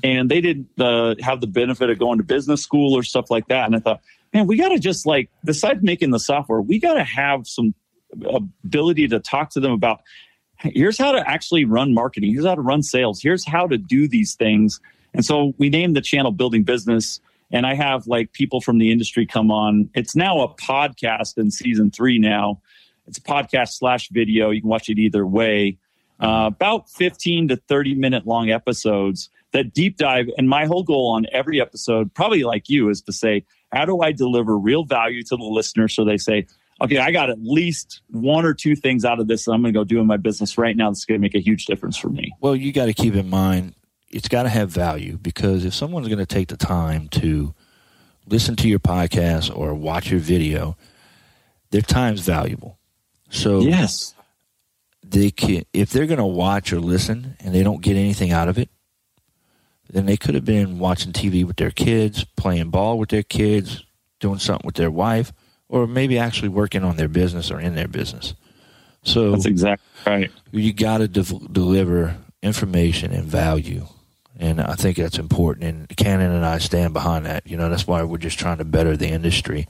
and 0.02 0.30
they 0.30 0.40
didn't 0.40 0.68
uh, 0.78 1.14
have 1.20 1.40
the 1.40 1.46
benefit 1.46 1.90
of 1.90 1.98
going 1.98 2.18
to 2.18 2.24
business 2.24 2.62
school 2.62 2.96
or 2.96 3.02
stuff 3.02 3.30
like 3.30 3.48
that. 3.48 3.66
And 3.66 3.76
I 3.76 3.78
thought, 3.78 4.00
man, 4.32 4.46
we 4.46 4.56
got 4.56 4.70
to 4.70 4.78
just 4.78 5.06
like, 5.06 5.30
besides 5.44 5.82
making 5.82 6.10
the 6.10 6.18
software, 6.18 6.60
we 6.60 6.78
got 6.78 6.94
to 6.94 7.04
have 7.04 7.46
some 7.46 7.74
ability 8.24 9.08
to 9.08 9.20
talk 9.20 9.50
to 9.50 9.60
them 9.60 9.72
about 9.72 10.00
here's 10.58 10.98
how 10.98 11.12
to 11.12 11.28
actually 11.28 11.64
run 11.64 11.94
marketing, 11.94 12.32
here's 12.32 12.44
how 12.44 12.54
to 12.54 12.60
run 12.60 12.82
sales, 12.82 13.20
here's 13.22 13.46
how 13.46 13.66
to 13.66 13.78
do 13.78 14.08
these 14.08 14.34
things. 14.34 14.80
And 15.14 15.24
so 15.24 15.54
we 15.58 15.70
named 15.70 15.96
the 15.96 16.00
channel 16.00 16.32
Building 16.32 16.62
Business. 16.64 17.20
And 17.52 17.66
I 17.66 17.74
have 17.74 18.06
like 18.06 18.32
people 18.32 18.60
from 18.60 18.78
the 18.78 18.92
industry 18.92 19.26
come 19.26 19.50
on. 19.50 19.90
It's 19.94 20.14
now 20.14 20.40
a 20.40 20.54
podcast 20.54 21.36
in 21.36 21.50
season 21.50 21.90
three 21.90 22.18
now. 22.18 22.60
It's 23.10 23.18
a 23.18 23.22
podcast 23.22 23.70
slash 23.70 24.08
video. 24.10 24.50
You 24.50 24.60
can 24.60 24.70
watch 24.70 24.88
it 24.88 24.98
either 24.98 25.26
way. 25.26 25.78
Uh, 26.20 26.50
about 26.54 26.88
15 26.90 27.48
to 27.48 27.56
30 27.56 27.94
minute 27.96 28.26
long 28.26 28.50
episodes 28.50 29.30
that 29.52 29.74
deep 29.74 29.96
dive. 29.96 30.28
And 30.38 30.48
my 30.48 30.66
whole 30.66 30.84
goal 30.84 31.08
on 31.08 31.26
every 31.32 31.60
episode, 31.60 32.14
probably 32.14 32.44
like 32.44 32.68
you, 32.68 32.88
is 32.88 33.02
to 33.02 33.12
say, 33.12 33.44
how 33.72 33.84
do 33.84 34.00
I 34.00 34.12
deliver 34.12 34.56
real 34.56 34.84
value 34.84 35.24
to 35.24 35.36
the 35.36 35.42
listener 35.42 35.88
so 35.88 36.04
they 36.04 36.18
say, 36.18 36.46
okay, 36.80 36.98
I 36.98 37.10
got 37.10 37.30
at 37.30 37.38
least 37.42 38.00
one 38.10 38.44
or 38.44 38.54
two 38.54 38.76
things 38.76 39.04
out 39.04 39.18
of 39.18 39.26
this 39.26 39.44
that 39.46 39.52
I'm 39.52 39.62
going 39.62 39.74
to 39.74 39.78
go 39.78 39.84
do 39.84 39.98
in 39.98 40.06
my 40.06 40.16
business 40.16 40.56
right 40.56 40.76
now 40.76 40.88
that's 40.90 41.04
going 41.04 41.18
to 41.18 41.22
make 41.22 41.34
a 41.34 41.40
huge 41.40 41.66
difference 41.66 41.96
for 41.96 42.10
me. 42.10 42.32
Well, 42.40 42.54
you 42.54 42.72
got 42.72 42.86
to 42.86 42.94
keep 42.94 43.14
in 43.14 43.28
mind 43.28 43.74
it's 44.10 44.28
got 44.28 44.42
to 44.42 44.48
have 44.48 44.70
value 44.70 45.16
because 45.16 45.64
if 45.64 45.72
someone's 45.74 46.08
going 46.08 46.18
to 46.18 46.26
take 46.26 46.48
the 46.48 46.56
time 46.56 47.08
to 47.08 47.54
listen 48.26 48.56
to 48.56 48.68
your 48.68 48.80
podcast 48.80 49.56
or 49.56 49.72
watch 49.74 50.10
your 50.10 50.20
video, 50.20 50.76
their 51.70 51.80
time's 51.80 52.20
valuable. 52.20 52.79
So 53.30 53.60
Yes. 53.60 54.14
they 55.04 55.30
can, 55.30 55.64
if 55.72 55.90
they're 55.90 56.06
going 56.06 56.18
to 56.18 56.24
watch 56.26 56.72
or 56.72 56.80
listen 56.80 57.36
and 57.40 57.54
they 57.54 57.62
don't 57.62 57.82
get 57.82 57.96
anything 57.96 58.30
out 58.32 58.48
of 58.48 58.58
it, 58.58 58.68
then 59.88 60.06
they 60.06 60.16
could 60.16 60.34
have 60.34 60.44
been 60.44 60.78
watching 60.78 61.12
TV 61.12 61.44
with 61.44 61.56
their 61.56 61.70
kids, 61.70 62.24
playing 62.36 62.70
ball 62.70 62.98
with 62.98 63.08
their 63.08 63.22
kids, 63.24 63.84
doing 64.20 64.38
something 64.38 64.66
with 64.66 64.76
their 64.76 64.90
wife, 64.90 65.32
or 65.68 65.86
maybe 65.86 66.18
actually 66.18 66.48
working 66.48 66.84
on 66.84 66.96
their 66.96 67.08
business 67.08 67.50
or 67.50 67.58
in 67.60 67.74
their 67.74 67.88
business. 67.88 68.34
So 69.02 69.32
That's 69.32 69.46
exactly 69.46 69.86
right. 70.06 70.30
you 70.52 70.72
got 70.72 70.98
to 70.98 71.08
de- 71.08 71.22
deliver 71.52 72.16
information 72.42 73.12
and 73.12 73.24
value. 73.24 73.86
And 74.38 74.60
I 74.60 74.74
think 74.74 74.96
that's 74.96 75.18
important. 75.18 75.64
And 75.66 75.88
Cannon 75.96 76.30
and 76.32 76.46
I 76.46 76.58
stand 76.58 76.92
behind 76.94 77.26
that. 77.26 77.46
You 77.46 77.56
know, 77.56 77.68
that's 77.68 77.86
why 77.86 78.02
we're 78.02 78.18
just 78.18 78.38
trying 78.38 78.58
to 78.58 78.64
better 78.64 78.96
the 78.96 79.08
industry. 79.08 79.66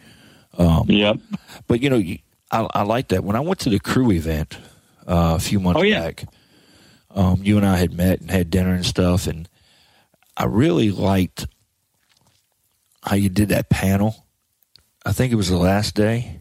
Um, 0.59 0.85
Yep. 0.89 1.19
but, 1.67 1.81
you 1.83 1.91
know, 1.91 1.97
you- 1.97 2.19
I, 2.51 2.67
I 2.75 2.83
like 2.83 3.09
that. 3.09 3.25
When 3.25 3.37
I 3.37 3.41
went 3.41 3.61
to 3.61 3.71
the 3.71 3.79
crew 3.79 4.11
event 4.11 4.57
uh, 5.07 5.35
a 5.37 5.41
few 5.41 5.61
months 5.61 5.81
Oh, 5.81 5.83
yeah. 5.85 6.01
back, 6.01 6.25
um, 7.13 7.41
you 7.43 7.57
and 7.57 7.67
I 7.67 7.77
had 7.77 7.93
met 7.93 8.21
and 8.21 8.31
had 8.31 8.51
dinner 8.51 8.73
and 8.75 8.85
stuff. 8.85 9.27
And 9.27 9.49
I 10.37 10.45
really 10.45 10.91
liked 10.91 11.47
how 13.03 13.17
you 13.17 13.29
did 13.29 13.49
that 13.51 13.71
panel. 13.71 14.27
I 15.05 15.13
think 15.13 15.33
it 15.33 15.37
was 15.37 15.49
the 15.49 15.57
last 15.57 15.95
day. 15.95 16.37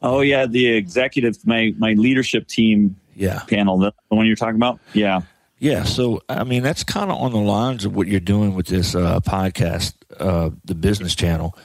Oh 0.00 0.20
yeah, 0.20 0.46
the 0.46 0.68
executive, 0.68 1.44
my 1.46 1.74
my 1.76 1.92
leadership 1.94 2.46
team 2.46 2.96
Yeah. 3.16 3.40
panel, 3.48 3.78
the 3.78 3.92
one 4.08 4.26
you're 4.26 4.36
talking 4.36 4.54
about. 4.56 4.78
Yeah. 4.94 5.22
Yeah, 5.58 5.82
so 5.82 6.22
I 6.28 6.44
mean 6.44 6.62
that's 6.62 6.84
kind 6.84 7.10
of 7.10 7.18
on 7.18 7.32
the 7.32 7.38
lines 7.40 7.84
of 7.84 7.94
what 7.96 8.06
you're 8.06 8.20
doing 8.20 8.54
with 8.54 8.66
this 8.68 8.94
uh, 8.94 9.18
podcast, 9.20 9.94
uh, 10.18 10.50
the 10.64 10.76
business 10.76 11.16
channel. 11.16 11.58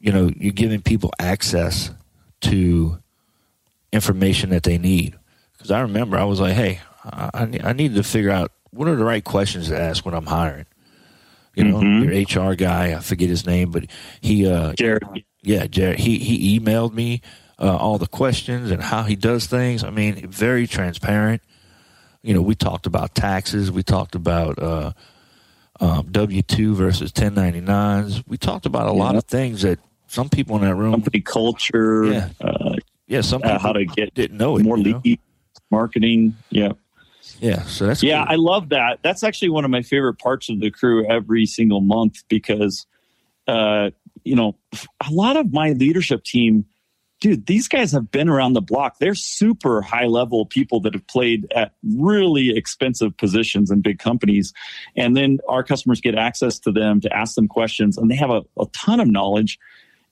You 0.00 0.12
know, 0.12 0.30
you're 0.36 0.52
giving 0.52 0.82
people 0.82 1.12
access 1.20 1.90
to 2.42 2.98
information 3.92 4.50
that 4.50 4.62
they 4.62 4.78
need. 4.78 5.18
Because 5.52 5.70
I 5.70 5.80
remember 5.80 6.16
I 6.16 6.24
was 6.24 6.40
like, 6.40 6.54
hey, 6.54 6.80
I, 7.04 7.30
I 7.34 7.44
ne- 7.46 7.72
need 7.72 7.94
to 7.94 8.02
figure 8.02 8.30
out 8.30 8.52
what 8.70 8.88
are 8.88 8.96
the 8.96 9.04
right 9.04 9.24
questions 9.24 9.68
to 9.68 9.78
ask 9.78 10.04
when 10.04 10.14
I'm 10.14 10.26
hiring. 10.26 10.66
You 11.54 11.64
know, 11.64 11.78
Mhm. 11.80 12.36
your 12.36 12.50
HR 12.50 12.54
guy, 12.54 12.94
I 12.96 13.00
forget 13.00 13.28
his 13.28 13.44
name, 13.44 13.70
but 13.72 13.84
he, 14.20 14.46
uh, 14.46 14.72
Jared. 14.74 15.02
yeah, 15.42 15.66
Jared, 15.66 15.98
he 15.98 16.18
he 16.18 16.58
emailed 16.58 16.94
me 16.94 17.20
uh, 17.58 17.76
all 17.76 17.98
the 17.98 18.06
questions 18.06 18.70
and 18.70 18.80
how 18.82 19.02
he 19.02 19.16
does 19.16 19.46
things. 19.46 19.82
I 19.82 19.90
mean, 19.90 20.28
very 20.30 20.66
transparent. 20.68 21.42
You 22.22 22.34
know, 22.34 22.40
we 22.42 22.54
talked 22.54 22.86
about 22.86 23.14
taxes. 23.14 23.70
We 23.70 23.82
talked 23.82 24.14
about 24.14 24.58
uh, 24.62 24.92
um, 25.80 26.06
W 26.12 26.40
two 26.42 26.74
versus 26.76 27.10
ten 27.10 27.34
ninety 27.34 27.60
nines. 27.60 28.22
We 28.28 28.38
talked 28.38 28.64
about 28.64 28.86
a 28.86 28.92
lot 28.92 29.16
of 29.16 29.24
things 29.24 29.62
that 29.62 29.80
some 30.10 30.28
people 30.28 30.56
in 30.56 30.62
that 30.62 30.74
room, 30.74 30.92
Company 30.92 31.20
culture, 31.20 32.04
Yeah. 32.06 32.28
uh, 32.40 32.74
yeah, 33.06 33.20
some 33.20 33.42
uh, 33.44 33.58
how 33.58 33.72
to 33.72 33.84
get 33.84 34.12
didn't 34.14 34.36
know 34.38 34.56
it. 34.56 34.62
more 34.64 34.76
you 34.76 34.92
know? 34.92 35.00
lead 35.04 35.20
marketing. 35.70 36.36
Yeah. 36.50 36.72
Yeah, 37.38 37.62
so 37.62 37.86
that's 37.86 38.02
Yeah, 38.02 38.24
cool. 38.24 38.32
I 38.32 38.36
love 38.36 38.68
that. 38.70 38.98
That's 39.02 39.22
actually 39.22 39.50
one 39.50 39.64
of 39.64 39.70
my 39.70 39.82
favorite 39.82 40.18
parts 40.18 40.48
of 40.48 40.60
the 40.60 40.70
crew 40.70 41.06
every 41.06 41.46
single 41.46 41.80
month 41.80 42.24
because, 42.28 42.86
uh, 43.46 43.90
you 44.24 44.34
know, 44.34 44.56
a 45.06 45.10
lot 45.12 45.36
of 45.36 45.52
my 45.52 45.70
leadership 45.72 46.24
team, 46.24 46.64
dude, 47.20 47.46
these 47.46 47.68
guys 47.68 47.92
have 47.92 48.10
been 48.10 48.28
around 48.28 48.54
the 48.54 48.60
block. 48.60 48.98
They're 48.98 49.14
super 49.14 49.80
high 49.80 50.06
level 50.06 50.44
people 50.44 50.80
that 50.80 50.92
have 50.94 51.06
played 51.06 51.46
at 51.54 51.72
really 51.96 52.50
expensive 52.56 53.16
positions 53.16 53.70
in 53.70 53.80
big 53.80 53.98
companies. 54.00 54.52
And 54.96 55.16
then 55.16 55.38
our 55.48 55.62
customers 55.62 56.00
get 56.00 56.14
access 56.16 56.58
to 56.60 56.72
them 56.72 57.00
to 57.02 57.16
ask 57.16 57.36
them 57.36 57.46
questions, 57.48 57.96
and 57.96 58.10
they 58.10 58.16
have 58.16 58.30
a, 58.30 58.42
a 58.58 58.66
ton 58.72 58.98
of 59.00 59.08
knowledge. 59.08 59.58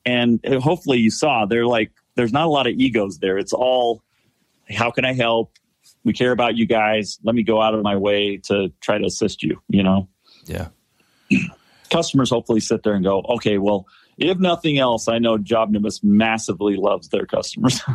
And 0.08 0.40
hopefully, 0.62 0.98
you 0.98 1.10
saw 1.10 1.46
they're 1.46 1.66
like, 1.66 1.92
there's 2.14 2.32
not 2.32 2.46
a 2.46 2.50
lot 2.50 2.66
of 2.66 2.74
egos 2.74 3.18
there. 3.18 3.38
It's 3.38 3.52
all, 3.52 4.02
how 4.68 4.90
can 4.90 5.04
I 5.04 5.12
help? 5.12 5.52
we 6.04 6.12
care 6.12 6.32
about 6.32 6.56
you 6.56 6.66
guys. 6.66 7.18
Let 7.22 7.34
me 7.34 7.42
go 7.42 7.60
out 7.60 7.74
of 7.74 7.82
my 7.82 7.96
way 7.96 8.38
to 8.44 8.72
try 8.80 8.98
to 8.98 9.04
assist 9.04 9.42
you. 9.42 9.60
You 9.68 9.82
know, 9.82 10.08
yeah. 10.46 10.68
customers 11.90 12.30
hopefully 12.30 12.60
sit 12.60 12.82
there 12.82 12.94
and 12.94 13.04
go, 13.04 13.22
okay, 13.28 13.58
well, 13.58 13.86
if 14.16 14.38
nothing 14.38 14.78
else, 14.78 15.06
I 15.06 15.18
know 15.18 15.38
Job 15.38 15.70
Nimbus 15.70 16.02
massively 16.02 16.76
loves 16.76 17.08
their 17.08 17.26
customers. 17.26 17.80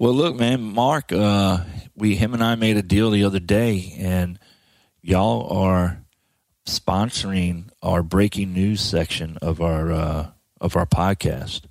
Well, 0.00 0.12
look, 0.12 0.34
man, 0.34 0.60
Mark, 0.60 1.12
uh, 1.12 1.58
we 1.94 2.16
him 2.16 2.34
and 2.34 2.42
I 2.42 2.56
made 2.56 2.76
a 2.76 2.82
deal 2.82 3.10
the 3.10 3.24
other 3.24 3.38
day, 3.38 3.94
and 3.96 4.40
y'all 5.00 5.48
are 5.56 6.04
sponsoring 6.66 7.70
our 7.80 8.02
breaking 8.02 8.52
news 8.52 8.80
section 8.80 9.38
of 9.40 9.60
our 9.60 9.92
uh, 9.92 10.30
of 10.64 10.76
our 10.76 10.86
podcast. 10.86 11.62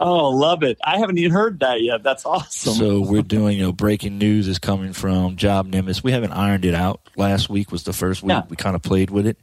oh, 0.00 0.28
love 0.28 0.62
it. 0.62 0.76
I 0.84 0.98
haven't 0.98 1.18
even 1.18 1.32
heard 1.32 1.60
that 1.60 1.80
yet. 1.80 2.02
That's 2.02 2.26
awesome. 2.26 2.74
So 2.74 3.00
we're 3.00 3.22
doing, 3.22 3.56
you 3.56 3.64
know, 3.64 3.72
breaking 3.72 4.18
news 4.18 4.48
is 4.48 4.58
coming 4.58 4.92
from 4.92 5.36
Job 5.36 5.66
Nimbus. 5.66 6.02
We 6.04 6.12
haven't 6.12 6.32
ironed 6.32 6.64
it 6.64 6.74
out. 6.74 7.00
Last 7.16 7.48
week 7.48 7.72
was 7.72 7.84
the 7.84 7.92
first 7.92 8.22
week 8.22 8.30
Yeah. 8.30 8.42
we 8.48 8.56
kind 8.56 8.76
of 8.76 8.82
played 8.82 9.10
with 9.10 9.26
it. 9.26 9.38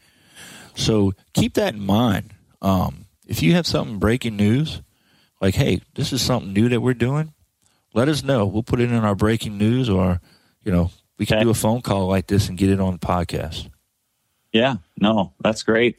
So 0.75 1.13
keep 1.34 1.55
that 1.55 1.74
in 1.74 1.79
mind. 1.81 2.34
Um, 2.62 3.05
if 3.27 3.41
you 3.41 3.53
have 3.53 3.65
something 3.65 3.98
breaking 3.98 4.36
news, 4.36 4.81
like, 5.41 5.55
hey, 5.55 5.81
this 5.96 6.13
is 6.13 6.22
something 6.22 6.53
new 6.53 6.70
that 6.70 6.81
we're 6.81 6.93
doing, 6.93 7.34
let 7.93 8.08
us 8.08 8.24
know. 8.24 8.46
We'll 8.46 8.62
put 8.63 8.79
it 8.81 8.91
in 8.91 9.03
our 9.03 9.15
breaking 9.15 9.58
news, 9.58 9.89
or 9.89 10.22
you 10.63 10.72
know, 10.72 10.91
we 11.17 11.25
can 11.25 11.38
Okay. 11.38 11.46
do 11.46 11.50
a 11.50 11.53
phone 11.55 11.81
call 11.81 12.08
like 12.08 12.27
this 12.27 12.50
and 12.50 12.58
get 12.58 12.70
it 12.70 12.79
on 12.79 12.93
the 12.93 13.00
podcast. 13.00 13.70
Yeah, 14.53 14.75
no, 15.00 15.34
that's 15.41 15.63
great. 15.63 15.98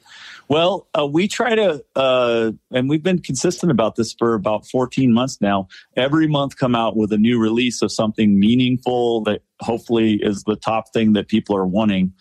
Well, 0.52 0.86
uh, 0.92 1.06
we 1.06 1.28
try 1.28 1.54
to, 1.54 1.82
uh, 1.96 2.52
and 2.70 2.86
we've 2.86 3.02
been 3.02 3.20
consistent 3.20 3.72
about 3.72 3.96
this 3.96 4.12
for 4.12 4.34
about 4.34 4.66
14 4.66 5.10
months 5.10 5.40
now. 5.40 5.68
Every 5.96 6.26
month, 6.26 6.58
come 6.58 6.74
out 6.74 6.94
with 6.94 7.10
a 7.10 7.16
new 7.16 7.38
release 7.38 7.80
of 7.80 7.90
something 7.90 8.38
meaningful 8.38 9.22
that 9.22 9.40
hopefully 9.60 10.20
is 10.22 10.42
the 10.42 10.56
top 10.56 10.92
thing 10.92 11.14
that 11.14 11.28
people 11.28 11.56
are 11.56 11.66
wanting 11.66 12.12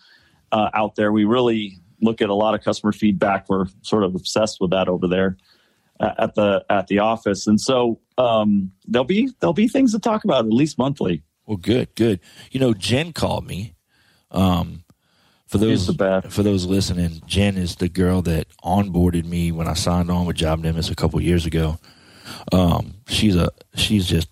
uh, 0.50 0.70
out 0.72 0.94
there. 0.96 1.12
We 1.12 1.26
really 1.26 1.76
look 2.00 2.22
at 2.22 2.30
a 2.30 2.34
lot 2.34 2.54
of 2.54 2.64
customer 2.64 2.92
feedback. 2.92 3.50
We're 3.50 3.66
sort 3.82 4.02
of 4.02 4.14
obsessed 4.14 4.62
with 4.62 4.70
that 4.70 4.88
over 4.88 5.06
there 5.06 5.36
uh, 6.00 6.14
at 6.16 6.34
the 6.34 6.64
at 6.70 6.86
the 6.86 7.00
office, 7.00 7.46
and 7.46 7.60
so 7.60 8.00
um, 8.16 8.72
there'll 8.86 9.04
be 9.04 9.30
there'll 9.40 9.52
be 9.52 9.68
things 9.68 9.92
to 9.92 9.98
talk 9.98 10.24
about 10.24 10.46
at 10.46 10.52
least 10.54 10.78
monthly. 10.78 11.22
Well, 11.44 11.58
good, 11.58 11.94
good. 11.94 12.18
You 12.50 12.60
know, 12.60 12.72
Jen 12.72 13.12
called 13.12 13.46
me. 13.46 13.74
Um, 14.30 14.81
for 15.52 15.58
those 15.58 15.86
for 16.30 16.42
those 16.42 16.64
listening, 16.64 17.20
Jen 17.26 17.58
is 17.58 17.76
the 17.76 17.90
girl 17.90 18.22
that 18.22 18.46
onboarded 18.64 19.26
me 19.26 19.52
when 19.52 19.68
I 19.68 19.74
signed 19.74 20.10
on 20.10 20.24
with 20.24 20.36
Job 20.36 20.60
Nimbus 20.60 20.88
a 20.88 20.94
couple 20.94 21.20
years 21.20 21.44
ago. 21.44 21.78
Um, 22.50 22.94
she's 23.06 23.36
a 23.36 23.50
she's 23.74 24.06
just 24.06 24.28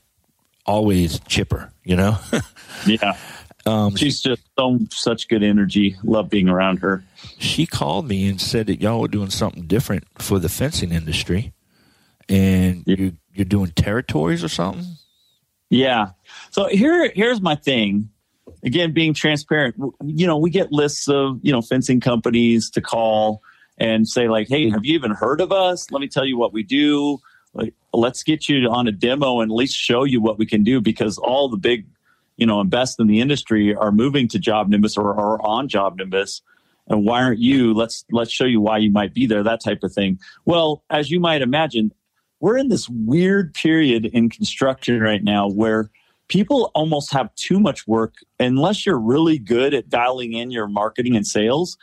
always 0.64 1.20
chipper, 1.28 1.74
you 1.84 1.94
know. 1.94 2.16
yeah, 2.86 3.18
um, 3.66 3.96
she's 3.96 4.22
just 4.22 4.40
so 4.58 4.78
such 4.90 5.28
good 5.28 5.42
energy. 5.42 5.94
Love 6.04 6.30
being 6.30 6.48
around 6.48 6.78
her. 6.78 7.04
She 7.36 7.66
called 7.66 8.08
me 8.08 8.26
and 8.26 8.40
said 8.40 8.66
that 8.68 8.80
y'all 8.80 9.02
were 9.02 9.08
doing 9.08 9.28
something 9.28 9.66
different 9.66 10.04
for 10.18 10.38
the 10.38 10.48
fencing 10.48 10.90
industry, 10.90 11.52
and 12.30 12.82
yeah. 12.86 12.96
you 12.96 13.16
you're 13.34 13.44
doing 13.44 13.72
territories 13.72 14.42
or 14.42 14.48
something. 14.48 14.86
Yeah. 15.68 16.12
So 16.50 16.68
here 16.68 17.12
here's 17.14 17.42
my 17.42 17.56
thing 17.56 18.08
again, 18.62 18.92
being 18.92 19.14
transparent, 19.14 19.76
you 20.04 20.26
know, 20.26 20.38
we 20.38 20.50
get 20.50 20.72
lists 20.72 21.08
of, 21.08 21.38
you 21.42 21.52
know, 21.52 21.62
fencing 21.62 22.00
companies 22.00 22.70
to 22.70 22.80
call 22.80 23.42
and 23.78 24.08
say 24.08 24.28
like, 24.28 24.48
Hey, 24.48 24.66
mm-hmm. 24.66 24.74
have 24.74 24.84
you 24.84 24.94
even 24.94 25.12
heard 25.12 25.40
of 25.40 25.52
us? 25.52 25.90
Let 25.90 26.00
me 26.00 26.08
tell 26.08 26.24
you 26.24 26.36
what 26.36 26.52
we 26.52 26.62
do. 26.62 27.18
Like, 27.54 27.74
let's 27.92 28.22
get 28.22 28.48
you 28.48 28.68
on 28.70 28.86
a 28.86 28.92
demo 28.92 29.40
and 29.40 29.50
at 29.50 29.54
least 29.54 29.76
show 29.76 30.04
you 30.04 30.20
what 30.20 30.38
we 30.38 30.46
can 30.46 30.62
do 30.62 30.80
because 30.80 31.18
all 31.18 31.48
the 31.48 31.56
big, 31.56 31.86
you 32.36 32.46
know, 32.46 32.60
and 32.60 32.70
best 32.70 33.00
in 33.00 33.06
the 33.06 33.20
industry 33.20 33.74
are 33.74 33.90
moving 33.90 34.28
to 34.28 34.38
Job 34.38 34.68
Nimbus 34.68 34.96
or 34.96 35.10
are 35.10 35.42
on 35.42 35.68
Job 35.68 35.98
Nimbus. 35.98 36.42
And 36.86 37.04
why 37.04 37.22
aren't 37.22 37.40
you? 37.40 37.72
Let's 37.72 38.04
let's 38.10 38.32
show 38.32 38.44
you 38.44 38.60
why 38.60 38.78
you 38.78 38.90
might 38.90 39.14
be 39.14 39.26
there, 39.26 39.42
that 39.42 39.62
type 39.62 39.82
of 39.82 39.92
thing. 39.92 40.18
Well, 40.44 40.82
as 40.90 41.10
you 41.10 41.20
might 41.20 41.42
imagine, 41.42 41.92
we're 42.40 42.56
in 42.56 42.68
this 42.68 42.88
weird 42.88 43.54
period 43.54 44.06
in 44.06 44.30
construction 44.30 45.00
right 45.00 45.22
now 45.22 45.48
where 45.48 45.90
people 46.30 46.70
almost 46.74 47.12
have 47.12 47.34
too 47.34 47.60
much 47.60 47.86
work. 47.86 48.14
Unless 48.38 48.86
you're 48.86 48.98
really 48.98 49.38
good 49.38 49.74
at 49.74 49.90
dialing 49.90 50.32
in 50.32 50.50
your 50.50 50.66
marketing 50.66 51.14
and 51.14 51.26
sales 51.26 51.76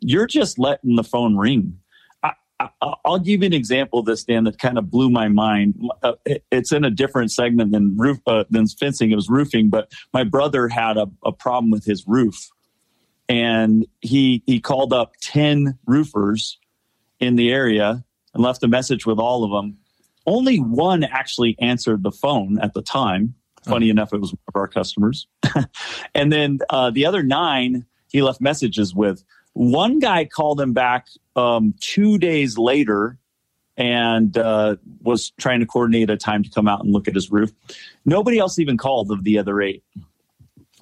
you're 0.00 0.26
just 0.26 0.58
letting 0.58 0.96
the 0.96 1.04
phone 1.04 1.36
ring. 1.36 1.78
I, 2.22 2.94
will 3.06 3.18
give 3.18 3.40
you 3.40 3.46
an 3.46 3.54
example 3.54 4.00
of 4.00 4.04
this 4.04 4.22
dan 4.24 4.44
that 4.44 4.58
kind 4.58 4.76
of 4.76 4.90
blew 4.90 5.08
my 5.08 5.28
mind. 5.28 5.80
Uh, 6.02 6.12
it, 6.26 6.44
it's 6.50 6.72
in 6.72 6.84
a 6.84 6.90
different 6.90 7.32
segment 7.32 7.72
than 7.72 7.96
roof 7.96 8.18
uh, 8.26 8.44
than 8.50 8.66
fencing. 8.66 9.10
It 9.10 9.14
was 9.14 9.30
roofing 9.30 9.70
but 9.70 9.90
my 10.12 10.24
brother 10.24 10.68
had 10.68 10.98
a, 10.98 11.06
a 11.24 11.32
problem 11.32 11.70
with 11.70 11.86
his 11.86 12.06
roof. 12.06 12.50
And 13.30 13.86
he 14.02 14.42
he 14.44 14.60
called 14.60 14.92
up 14.92 15.14
10 15.22 15.78
roofers 15.86 16.58
in 17.18 17.36
the 17.36 17.50
area 17.50 18.04
and 18.34 18.42
left 18.42 18.62
a 18.62 18.68
message 18.68 19.06
with 19.06 19.18
all 19.18 19.42
of 19.42 19.50
them 19.50 19.78
only 20.26 20.58
one 20.58 21.02
actually 21.02 21.56
answered 21.60 22.02
the 22.02 22.10
phone 22.10 22.58
at 22.60 22.74
the 22.74 22.82
time 22.82 23.34
Funny 23.64 23.88
oh. 23.88 23.90
enough, 23.90 24.12
it 24.12 24.20
was 24.20 24.32
one 24.32 24.40
of 24.48 24.56
our 24.56 24.68
customers. 24.68 25.26
and 26.14 26.32
then 26.32 26.58
uh, 26.70 26.90
the 26.90 27.06
other 27.06 27.22
nine, 27.22 27.84
he 28.10 28.22
left 28.22 28.40
messages 28.40 28.94
with. 28.94 29.24
One 29.52 29.98
guy 29.98 30.24
called 30.24 30.60
him 30.60 30.72
back 30.72 31.08
um, 31.36 31.74
two 31.80 32.18
days 32.18 32.56
later 32.56 33.18
and 33.76 34.36
uh, 34.36 34.76
was 35.02 35.30
trying 35.38 35.60
to 35.60 35.66
coordinate 35.66 36.10
a 36.10 36.16
time 36.16 36.42
to 36.42 36.50
come 36.50 36.68
out 36.68 36.84
and 36.84 36.92
look 36.92 37.08
at 37.08 37.14
his 37.14 37.30
roof. 37.30 37.50
Nobody 38.04 38.38
else 38.38 38.58
even 38.58 38.76
called 38.76 39.10
of 39.10 39.24
the 39.24 39.38
other 39.38 39.60
eight. 39.60 39.82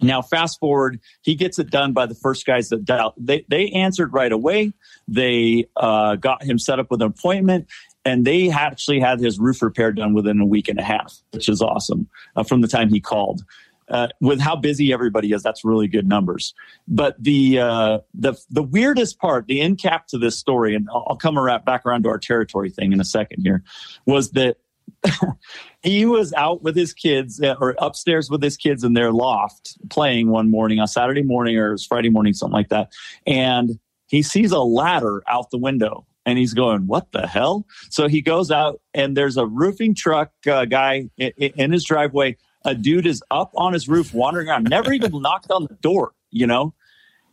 Now, 0.00 0.22
fast 0.22 0.60
forward, 0.60 1.00
he 1.22 1.34
gets 1.34 1.58
it 1.58 1.70
done 1.70 1.92
by 1.92 2.06
the 2.06 2.14
first 2.14 2.46
guys 2.46 2.68
that 2.68 2.84
dialed. 2.84 3.14
They, 3.16 3.44
they 3.48 3.68
answered 3.70 4.12
right 4.12 4.30
away. 4.30 4.72
They 5.08 5.66
uh, 5.76 6.16
got 6.16 6.42
him 6.42 6.58
set 6.58 6.78
up 6.78 6.90
with 6.90 7.02
an 7.02 7.08
appointment 7.08 7.68
and 8.04 8.24
they 8.24 8.50
actually 8.50 9.00
had 9.00 9.20
his 9.20 9.38
roof 9.38 9.62
repair 9.62 9.92
done 9.92 10.14
within 10.14 10.40
a 10.40 10.46
week 10.46 10.68
and 10.68 10.78
a 10.78 10.82
half, 10.82 11.16
which 11.32 11.48
is 11.48 11.60
awesome 11.60 12.08
uh, 12.36 12.42
from 12.42 12.60
the 12.60 12.68
time 12.68 12.88
he 12.88 13.00
called. 13.00 13.42
Uh, 13.90 14.08
with 14.20 14.38
how 14.38 14.54
busy 14.54 14.92
everybody 14.92 15.32
is, 15.32 15.42
that's 15.42 15.64
really 15.64 15.88
good 15.88 16.06
numbers. 16.06 16.52
But 16.86 17.16
the 17.22 17.58
uh, 17.58 17.98
the 18.12 18.34
the 18.50 18.62
weirdest 18.62 19.18
part, 19.18 19.46
the 19.46 19.62
end 19.62 19.80
cap 19.80 20.06
to 20.08 20.18
this 20.18 20.36
story, 20.36 20.74
and 20.74 20.86
I'll, 20.92 21.06
I'll 21.08 21.16
come 21.16 21.38
around 21.38 21.64
back 21.64 21.86
around 21.86 22.02
to 22.02 22.10
our 22.10 22.18
territory 22.18 22.68
thing 22.68 22.92
in 22.92 23.00
a 23.00 23.04
second 23.04 23.42
here, 23.42 23.64
was 24.04 24.32
that 24.32 24.58
he 25.82 26.04
was 26.04 26.34
out 26.34 26.62
with 26.62 26.76
his 26.76 26.92
kids 26.92 27.40
uh, 27.40 27.54
or 27.60 27.76
upstairs 27.78 28.28
with 28.28 28.42
his 28.42 28.58
kids 28.58 28.84
in 28.84 28.92
their 28.92 29.10
loft 29.10 29.78
playing 29.88 30.28
one 30.28 30.50
morning 30.50 30.80
on 30.80 30.86
Saturday 30.86 31.22
morning 31.22 31.56
or 31.56 31.68
it 31.68 31.72
was 31.72 31.86
Friday 31.86 32.10
morning, 32.10 32.34
something 32.34 32.52
like 32.52 32.68
that, 32.68 32.92
and 33.26 33.78
he 34.08 34.22
sees 34.22 34.52
a 34.52 34.60
ladder 34.60 35.22
out 35.28 35.50
the 35.50 35.58
window 35.58 36.06
and 36.28 36.38
he's 36.38 36.52
going, 36.52 36.86
"What 36.86 37.10
the 37.10 37.26
hell?" 37.26 37.66
So 37.88 38.06
he 38.06 38.20
goes 38.20 38.50
out, 38.50 38.80
and 38.92 39.16
there's 39.16 39.38
a 39.38 39.46
roofing 39.46 39.94
truck 39.94 40.30
uh, 40.46 40.66
guy 40.66 41.08
in, 41.16 41.32
in, 41.36 41.72
his 41.72 41.84
driveway. 41.84 42.36
A 42.66 42.74
dude 42.74 43.06
is 43.06 43.22
up 43.30 43.50
on 43.56 43.72
his 43.72 43.88
roof, 43.88 44.12
wandering 44.12 44.48
around, 44.48 44.64
never 44.64 44.92
even 44.92 45.10
knocked 45.22 45.50
on 45.50 45.64
the 45.64 45.74
door, 45.80 46.12
you 46.30 46.46
know. 46.46 46.74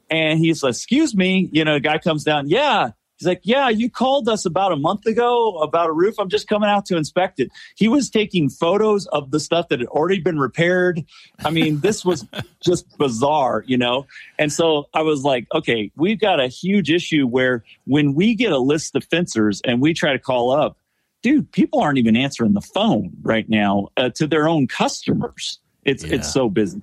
And 0.10 0.39
he's 0.39 0.63
like, 0.63 0.71
"Excuse 0.71 1.13
me," 1.13 1.49
you 1.51 1.65
know. 1.65 1.77
Guy 1.79 1.97
comes 1.97 2.23
down, 2.23 2.47
yeah. 2.47 2.91
He's 3.17 3.28
like, 3.28 3.41
Yeah, 3.43 3.69
you 3.69 3.89
called 3.89 4.28
us 4.28 4.45
about 4.45 4.71
a 4.71 4.75
month 4.75 5.06
ago 5.06 5.58
about 5.58 5.89
a 5.89 5.93
roof. 5.93 6.15
I'm 6.19 6.30
just 6.30 6.47
coming 6.47 6.69
out 6.69 6.86
to 6.88 6.97
inspect 6.97 7.39
it. 7.39 7.49
He 7.75 7.88
was 7.88 8.10
taking 8.10 8.49
photos 8.49 9.06
of 9.08 9.32
the 9.32 9.39
stuff 9.39 9.69
that 9.69 9.80
had 9.80 9.88
already 9.89 10.19
been 10.19 10.39
repaired. 10.39 11.04
I 11.43 11.49
mean, 11.49 11.80
this 11.80 12.04
was 12.04 12.25
just 12.63 12.97
bizarre, 12.97 13.63
you 13.67 13.78
know? 13.78 14.06
And 14.38 14.51
so 14.51 14.89
I 14.93 15.01
was 15.01 15.23
like, 15.23 15.47
Okay, 15.54 15.91
we've 15.95 16.19
got 16.19 16.39
a 16.39 16.47
huge 16.47 16.91
issue 16.91 17.25
where 17.25 17.63
when 17.86 18.13
we 18.13 18.36
get 18.36 18.51
a 18.51 18.60
list 18.60 18.95
of 18.95 19.06
fencers 19.06 19.62
and 19.65 19.82
we 19.82 19.93
try 19.93 20.12
to 20.13 20.19
call 20.19 20.51
up, 20.51 20.78
dude, 21.21 21.51
people 21.51 21.80
aren't 21.80 21.97
even 21.97 22.15
answering 22.15 22.54
the 22.54 22.62
phone 22.62 23.12
right 23.21 23.49
now 23.49 23.88
uh, 23.97 24.10
to 24.10 24.28
their 24.28 24.47
own 24.47 24.67
customers. 24.67 25.60
It's, 25.84 26.04
yeah. 26.04 26.15
it's 26.15 26.32
so 26.32 26.49
busy. 26.49 26.82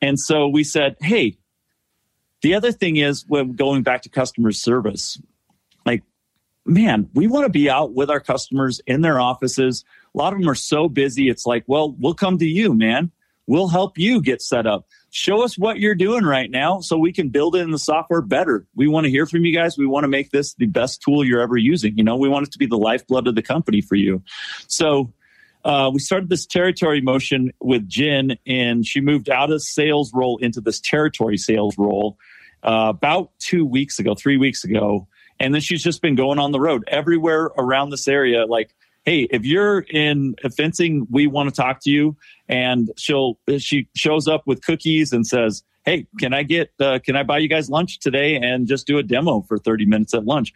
And 0.00 0.20
so 0.20 0.46
we 0.46 0.64
said, 0.64 0.96
Hey, 1.00 1.36
the 2.42 2.54
other 2.54 2.72
thing 2.72 2.96
is 2.96 3.24
when 3.26 3.54
going 3.54 3.82
back 3.82 4.02
to 4.02 4.08
customer 4.08 4.52
service, 4.52 5.18
like, 5.84 6.02
man, 6.66 7.08
we 7.14 7.26
want 7.26 7.44
to 7.44 7.50
be 7.50 7.68
out 7.68 7.92
with 7.92 8.10
our 8.10 8.20
customers 8.20 8.80
in 8.86 9.02
their 9.02 9.20
offices. 9.20 9.84
A 10.14 10.18
lot 10.18 10.32
of 10.32 10.38
them 10.38 10.48
are 10.48 10.54
so 10.54 10.88
busy. 10.88 11.28
It's 11.28 11.46
like, 11.46 11.64
well, 11.66 11.94
we'll 11.98 12.14
come 12.14 12.38
to 12.38 12.46
you, 12.46 12.74
man. 12.74 13.10
We'll 13.46 13.68
help 13.68 13.98
you 13.98 14.22
get 14.22 14.40
set 14.40 14.66
up. 14.66 14.86
Show 15.10 15.44
us 15.44 15.58
what 15.58 15.78
you're 15.78 15.94
doing 15.94 16.24
right 16.24 16.50
now 16.50 16.80
so 16.80 16.96
we 16.96 17.12
can 17.12 17.28
build 17.28 17.54
it 17.54 17.60
in 17.60 17.70
the 17.70 17.78
software 17.78 18.22
better. 18.22 18.66
We 18.74 18.88
want 18.88 19.04
to 19.04 19.10
hear 19.10 19.26
from 19.26 19.44
you 19.44 19.54
guys. 19.54 19.76
We 19.76 19.86
want 19.86 20.04
to 20.04 20.08
make 20.08 20.30
this 20.30 20.54
the 20.54 20.66
best 20.66 21.02
tool 21.02 21.24
you're 21.24 21.42
ever 21.42 21.58
using. 21.58 21.96
You 21.98 22.04
know, 22.04 22.16
we 22.16 22.28
want 22.28 22.46
it 22.46 22.52
to 22.52 22.58
be 22.58 22.66
the 22.66 22.78
lifeblood 22.78 23.28
of 23.28 23.34
the 23.34 23.42
company 23.42 23.82
for 23.82 23.96
you. 23.96 24.22
So, 24.66 25.12
uh, 25.64 25.90
we 25.92 25.98
started 25.98 26.28
this 26.28 26.44
territory 26.44 27.00
motion 27.00 27.50
with 27.60 27.88
Jen, 27.88 28.36
and 28.46 28.86
she 28.86 29.00
moved 29.00 29.30
out 29.30 29.50
of 29.50 29.62
sales 29.62 30.12
role 30.12 30.36
into 30.38 30.60
this 30.60 30.78
territory 30.78 31.38
sales 31.38 31.78
role 31.78 32.18
uh, 32.62 32.92
about 32.94 33.30
two 33.38 33.64
weeks 33.64 33.98
ago, 33.98 34.14
three 34.14 34.36
weeks 34.36 34.64
ago. 34.64 35.08
And 35.40 35.54
then 35.54 35.60
she's 35.60 35.82
just 35.82 36.02
been 36.02 36.14
going 36.14 36.38
on 36.38 36.52
the 36.52 36.60
road 36.60 36.84
everywhere 36.88 37.50
around 37.58 37.90
this 37.90 38.06
area. 38.08 38.46
Like, 38.46 38.74
hey, 39.04 39.26
if 39.30 39.44
you're 39.44 39.80
in 39.80 40.34
fencing, 40.56 41.06
we 41.10 41.26
want 41.26 41.48
to 41.48 41.54
talk 41.54 41.80
to 41.82 41.90
you. 41.90 42.16
And 42.48 42.90
she'll 42.96 43.38
she 43.58 43.88
shows 43.94 44.28
up 44.28 44.46
with 44.46 44.64
cookies 44.64 45.12
and 45.12 45.26
says, 45.26 45.62
hey, 45.84 46.06
can 46.18 46.32
I 46.32 46.42
get 46.42 46.72
uh, 46.80 46.98
can 47.04 47.16
I 47.16 47.22
buy 47.22 47.38
you 47.38 47.48
guys 47.48 47.70
lunch 47.70 48.00
today 48.00 48.36
and 48.36 48.66
just 48.66 48.86
do 48.86 48.98
a 48.98 49.02
demo 49.02 49.42
for 49.42 49.58
30 49.58 49.86
minutes 49.86 50.14
at 50.14 50.24
lunch? 50.24 50.52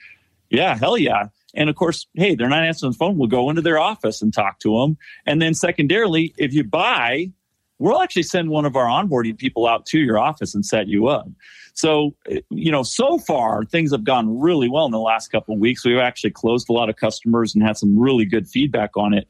Yeah, 0.51 0.77
hell 0.77 0.97
yeah. 0.97 1.29
And 1.55 1.69
of 1.69 1.77
course, 1.77 2.07
hey, 2.15 2.35
they're 2.35 2.49
not 2.49 2.65
answering 2.65 2.93
the 2.93 2.99
phone. 2.99 3.19
We'll 3.19 3.29
go 3.29 3.51
into 3.51 3.63
their 3.63 3.79
office 3.79 4.23
and 4.23 4.33
talk 4.33 4.61
to 4.61 4.79
them. 4.81 4.97
And 5.27 5.41
then 5.41 5.55
secondarily, 5.55 6.35
if 6.39 6.53
you 6.53 6.65
buy, 6.65 7.33
we'll 7.79 8.03
actually 8.03 8.23
send 8.23 8.51
one 8.51 8.65
of 8.65 8.77
our 8.77 8.87
onboarding 8.87 9.37
people 9.37 9.67
out 9.67 9.87
to 9.87 9.99
your 9.99 10.19
office 10.19 10.55
and 10.55 10.65
set 10.65 10.89
you 10.89 11.09
up. 11.09 11.29
So, 11.75 12.15
you 12.51 12.73
know, 12.73 12.83
so 12.83 13.19
far 13.19 13.65
things 13.65 13.93
have 13.93 14.05
gone 14.05 14.41
really 14.41 14.69
well 14.69 14.85
in 14.87 14.91
the 14.91 14.99
last 14.99 15.29
couple 15.29 15.55
of 15.55 15.61
weeks. 15.61 15.85
We've 15.85 15.99
actually 15.99 16.33
closed 16.33 16.69
a 16.69 16.73
lot 16.73 16.89
of 16.91 16.97
customers 16.97 17.55
and 17.55 17.63
had 17.63 17.77
some 17.77 17.97
really 17.99 18.25
good 18.25 18.49
feedback 18.49 18.97
on 18.97 19.15
it. 19.15 19.29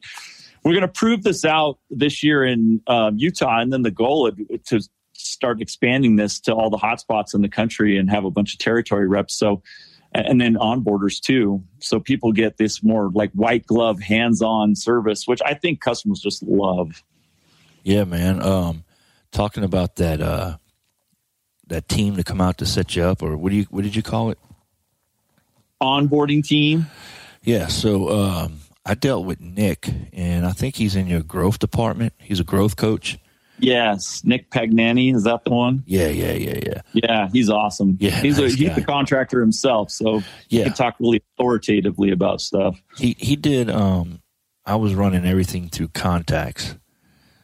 We're 0.63 0.73
going 0.73 0.81
to 0.81 0.87
prove 0.87 1.23
this 1.23 1.45
out 1.45 1.77
this 1.89 2.23
year 2.23 2.43
in 2.43 2.81
um, 2.87 3.17
Utah, 3.17 3.59
and 3.59 3.71
then 3.71 3.83
the 3.83 3.91
goal 3.91 4.27
is 4.27 4.59
to 4.65 4.81
start 5.13 5.61
expanding 5.61 6.15
this 6.15 6.39
to 6.41 6.53
all 6.53 6.69
the 6.69 6.77
hotspots 6.77 7.33
in 7.33 7.41
the 7.41 7.49
country 7.49 7.97
and 7.97 8.09
have 8.09 8.25
a 8.25 8.31
bunch 8.31 8.53
of 8.53 8.59
territory 8.59 9.07
reps. 9.07 9.35
So, 9.37 9.61
and 10.13 10.41
then 10.41 10.55
onboarders 10.55 11.19
too. 11.19 11.63
So 11.79 11.99
people 11.99 12.31
get 12.31 12.57
this 12.57 12.83
more 12.83 13.11
like 13.13 13.31
white 13.33 13.67
glove, 13.67 13.99
hands 13.99 14.41
on 14.41 14.75
service, 14.75 15.27
which 15.27 15.41
I 15.45 15.53
think 15.53 15.81
customers 15.81 16.19
just 16.19 16.41
love. 16.43 17.03
Yeah, 17.83 18.03
man. 18.03 18.41
Um, 18.41 18.83
talking 19.31 19.63
about 19.63 19.95
that, 19.97 20.21
uh, 20.21 20.57
that 21.67 21.87
team 21.87 22.15
to 22.17 22.23
come 22.23 22.41
out 22.41 22.57
to 22.59 22.65
set 22.65 22.95
you 22.95 23.03
up, 23.03 23.21
or 23.21 23.37
what 23.37 23.49
do 23.51 23.55
you 23.55 23.65
what 23.69 23.83
did 23.83 23.95
you 23.95 24.01
call 24.03 24.31
it? 24.31 24.37
Onboarding 25.81 26.45
team. 26.45 26.87
Yeah. 27.43 27.67
So 27.67 28.09
um, 28.09 28.59
I 28.85 28.95
dealt 28.95 29.25
with 29.25 29.39
Nick, 29.39 29.87
and 30.13 30.45
I 30.45 30.51
think 30.51 30.75
he's 30.75 30.95
in 30.95 31.07
your 31.07 31.21
growth 31.23 31.59
department. 31.59 32.13
He's 32.17 32.39
a 32.39 32.43
growth 32.43 32.75
coach. 32.75 33.17
Yes, 33.61 34.23
Nick 34.23 34.49
Pagnani 34.51 35.13
is 35.13 35.23
that 35.25 35.43
the 35.43 35.49
one? 35.51 35.83
Yeah, 35.85 36.07
yeah, 36.07 36.31
yeah, 36.31 36.59
yeah. 36.65 36.81
Yeah, 36.93 37.27
he's 37.33 37.49
awesome. 37.49 37.97
Yeah, 37.99 38.11
he's 38.21 38.39
nice 38.39 38.53
a 38.53 38.55
he's 38.55 38.77
a 38.77 38.81
contractor 38.85 39.41
himself, 39.41 39.91
so 39.91 40.19
he 40.47 40.59
Yeah. 40.59 40.63
can 40.65 40.73
talk 40.73 40.95
really 40.99 41.21
authoritatively 41.37 42.11
about 42.11 42.39
stuff. 42.39 42.81
He 42.97 43.17
he 43.19 43.35
did. 43.35 43.69
Um, 43.69 44.21
I 44.65 44.75
was 44.77 44.95
running 44.95 45.25
everything 45.25 45.67
through 45.67 45.89
contacts. 45.89 46.75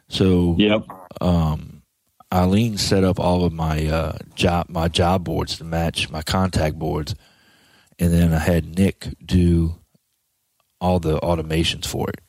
So 0.09 0.55
Yep. 0.57 0.85
um, 1.21 1.81
Eileen 2.33 2.77
set 2.77 3.03
up 3.03 3.19
all 3.19 3.43
of 3.43 3.53
my 3.53 3.85
uh, 3.87 4.17
job 4.35 4.67
my 4.69 4.87
job 4.87 5.23
boards 5.23 5.57
to 5.57 5.63
match 5.63 6.09
my 6.09 6.21
contact 6.21 6.77
boards, 6.77 7.15
and 7.99 8.13
then 8.13 8.33
I 8.33 8.39
had 8.39 8.77
Nick 8.77 9.07
do 9.23 9.75
all 10.81 10.99
the 10.99 11.19
automations 11.19 11.85
for 11.85 12.09
it. 12.09 12.19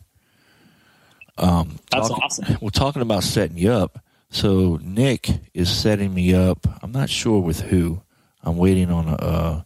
Um, 1.38 1.78
That's 1.90 2.08
talk- 2.08 2.18
awesome. 2.22 2.56
We're 2.60 2.70
talking 2.70 3.02
about 3.02 3.24
setting 3.24 3.58
you 3.58 3.72
up. 3.72 3.98
So 4.30 4.78
Nick 4.82 5.28
is 5.54 5.70
setting 5.70 6.12
me 6.14 6.34
up. 6.34 6.66
I'm 6.82 6.92
not 6.92 7.10
sure 7.10 7.40
with 7.40 7.60
who. 7.60 8.02
I'm 8.42 8.56
waiting 8.56 8.90
on 8.90 9.08
a 9.08 9.14
uh, 9.14 9.62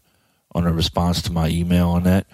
on 0.54 0.66
a 0.66 0.72
response 0.72 1.22
to 1.22 1.32
my 1.32 1.48
email 1.48 1.90
on 1.90 2.04
that. 2.04 2.26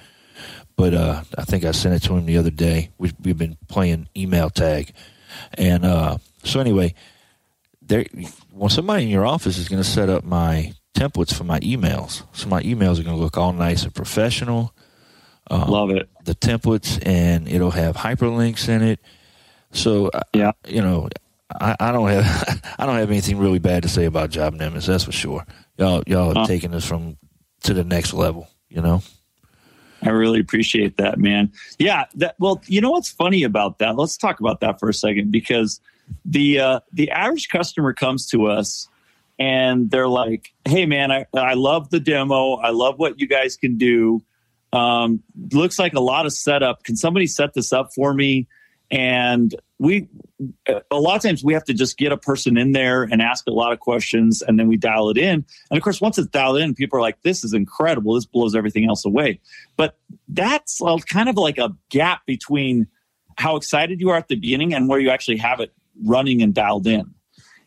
But 0.76 0.94
uh, 0.94 1.22
I 1.38 1.44
think 1.44 1.64
I 1.64 1.70
sent 1.72 1.94
it 1.94 2.02
to 2.06 2.14
him 2.16 2.26
the 2.26 2.36
other 2.38 2.50
day. 2.50 2.90
We've, 2.98 3.14
we've 3.22 3.38
been 3.38 3.56
playing 3.68 4.08
email 4.14 4.50
tag, 4.50 4.92
and 5.54 5.84
uh, 5.84 6.18
so 6.44 6.60
anyway, 6.60 6.94
there. 7.82 8.04
Well, 8.52 8.68
somebody 8.70 9.04
in 9.04 9.08
your 9.10 9.26
office 9.26 9.58
is 9.58 9.68
going 9.68 9.82
to 9.82 9.88
set 9.88 10.08
up 10.08 10.24
my 10.24 10.72
templates 10.94 11.34
for 11.34 11.44
my 11.44 11.60
emails. 11.60 12.22
So 12.32 12.48
my 12.48 12.62
emails 12.62 12.98
are 12.98 13.02
going 13.04 13.16
to 13.16 13.22
look 13.22 13.36
all 13.36 13.52
nice 13.52 13.82
and 13.84 13.94
professional. 13.94 14.72
Um, 15.50 15.68
Love 15.68 15.90
it. 15.90 16.08
the 16.24 16.34
templates 16.34 16.98
and 17.06 17.46
it'll 17.46 17.70
have 17.70 17.94
hyperlinks 17.96 18.68
in 18.68 18.82
it. 18.82 18.98
So 19.72 20.08
uh, 20.08 20.22
Yeah. 20.32 20.52
you 20.66 20.80
know, 20.80 21.08
I, 21.60 21.76
I 21.78 21.92
don't 21.92 22.08
have 22.08 22.60
I 22.78 22.86
don't 22.86 22.96
have 22.96 23.10
anything 23.10 23.38
really 23.38 23.58
bad 23.60 23.82
to 23.84 23.88
say 23.88 24.06
about 24.06 24.30
Job 24.30 24.54
Nimbus. 24.54 24.86
That's 24.86 25.04
for 25.04 25.12
sure. 25.12 25.46
Y'all 25.76 26.02
y'all 26.06 26.28
have 26.28 26.36
Uh. 26.38 26.46
taken 26.46 26.70
this 26.72 26.84
from 26.86 27.16
to 27.64 27.74
the 27.74 27.84
next 27.84 28.12
level. 28.14 28.48
You 28.68 28.80
know. 28.80 29.02
I 30.02 30.10
really 30.10 30.40
appreciate 30.40 30.98
that, 30.98 31.18
man. 31.18 31.52
Yeah. 31.78 32.04
That, 32.16 32.36
well, 32.38 32.62
you 32.66 32.80
know 32.80 32.90
what's 32.90 33.10
funny 33.10 33.42
about 33.42 33.78
that? 33.78 33.96
Let's 33.96 34.16
talk 34.16 34.40
about 34.40 34.60
that 34.60 34.78
for 34.78 34.88
a 34.88 34.94
second 34.94 35.30
because 35.30 35.80
the 36.24 36.60
uh, 36.60 36.80
the 36.92 37.10
average 37.10 37.48
customer 37.48 37.92
comes 37.92 38.26
to 38.28 38.46
us 38.46 38.88
and 39.38 39.90
they're 39.90 40.08
like, 40.08 40.52
"Hey, 40.64 40.86
man, 40.86 41.10
I, 41.10 41.26
I 41.34 41.54
love 41.54 41.90
the 41.90 42.00
demo. 42.00 42.54
I 42.54 42.70
love 42.70 42.98
what 42.98 43.20
you 43.20 43.26
guys 43.26 43.56
can 43.56 43.76
do. 43.76 44.22
Um, 44.72 45.22
looks 45.52 45.78
like 45.78 45.94
a 45.94 46.00
lot 46.00 46.26
of 46.26 46.32
setup. 46.32 46.84
Can 46.84 46.96
somebody 46.96 47.26
set 47.26 47.54
this 47.54 47.72
up 47.72 47.92
for 47.94 48.12
me?" 48.12 48.46
And 48.90 49.54
we 49.78 50.08
a 50.90 50.96
lot 50.96 51.16
of 51.16 51.22
times 51.22 51.44
we 51.44 51.52
have 51.52 51.64
to 51.64 51.74
just 51.74 51.98
get 51.98 52.12
a 52.12 52.16
person 52.16 52.56
in 52.56 52.72
there 52.72 53.02
and 53.02 53.20
ask 53.20 53.46
a 53.46 53.52
lot 53.52 53.72
of 53.72 53.80
questions 53.80 54.42
and 54.42 54.58
then 54.58 54.68
we 54.68 54.76
dial 54.76 55.10
it 55.10 55.18
in. 55.18 55.44
And 55.70 55.76
of 55.76 55.82
course 55.82 56.00
once 56.00 56.18
it's 56.18 56.28
dialed 56.28 56.58
in 56.58 56.74
people 56.74 56.98
are 56.98 57.02
like 57.02 57.20
this 57.22 57.44
is 57.44 57.52
incredible. 57.52 58.14
This 58.14 58.24
blows 58.24 58.54
everything 58.54 58.88
else 58.88 59.04
away. 59.04 59.40
But 59.76 59.98
that's 60.28 60.80
uh, 60.80 60.96
kind 60.98 61.28
of 61.28 61.36
like 61.36 61.58
a 61.58 61.74
gap 61.90 62.24
between 62.26 62.86
how 63.36 63.56
excited 63.56 64.00
you 64.00 64.10
are 64.10 64.16
at 64.16 64.28
the 64.28 64.36
beginning 64.36 64.72
and 64.72 64.88
where 64.88 64.98
you 64.98 65.10
actually 65.10 65.36
have 65.38 65.60
it 65.60 65.72
running 66.04 66.42
and 66.42 66.54
dialed 66.54 66.86
in. 66.86 67.14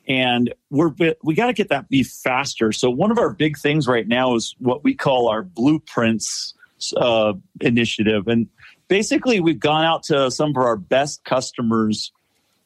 And 0.08 0.54
we're 0.72 0.92
we 1.24 1.36
got 1.36 1.48
to 1.48 1.54
get 1.54 1.70
that 1.70 1.90
be 1.90 2.02
faster. 2.02 2.72
So 2.72 2.90
one 2.90 3.12
of 3.12 3.20
our 3.20 3.30
big 3.30 3.60
things 3.60 3.88
right 3.88 4.08
now 4.08 4.34
is 4.34 4.56
what 4.58 4.84
we 4.84 4.96
call 4.96 5.28
our 5.28 5.44
blueprints 5.44 6.56
uh, 6.98 7.34
initiative. 7.62 8.28
And 8.28 8.48
basically 8.90 9.40
we've 9.40 9.60
gone 9.60 9.86
out 9.86 10.04
to 10.04 10.30
some 10.30 10.50
of 10.50 10.58
our 10.58 10.76
best 10.76 11.24
customers 11.24 12.12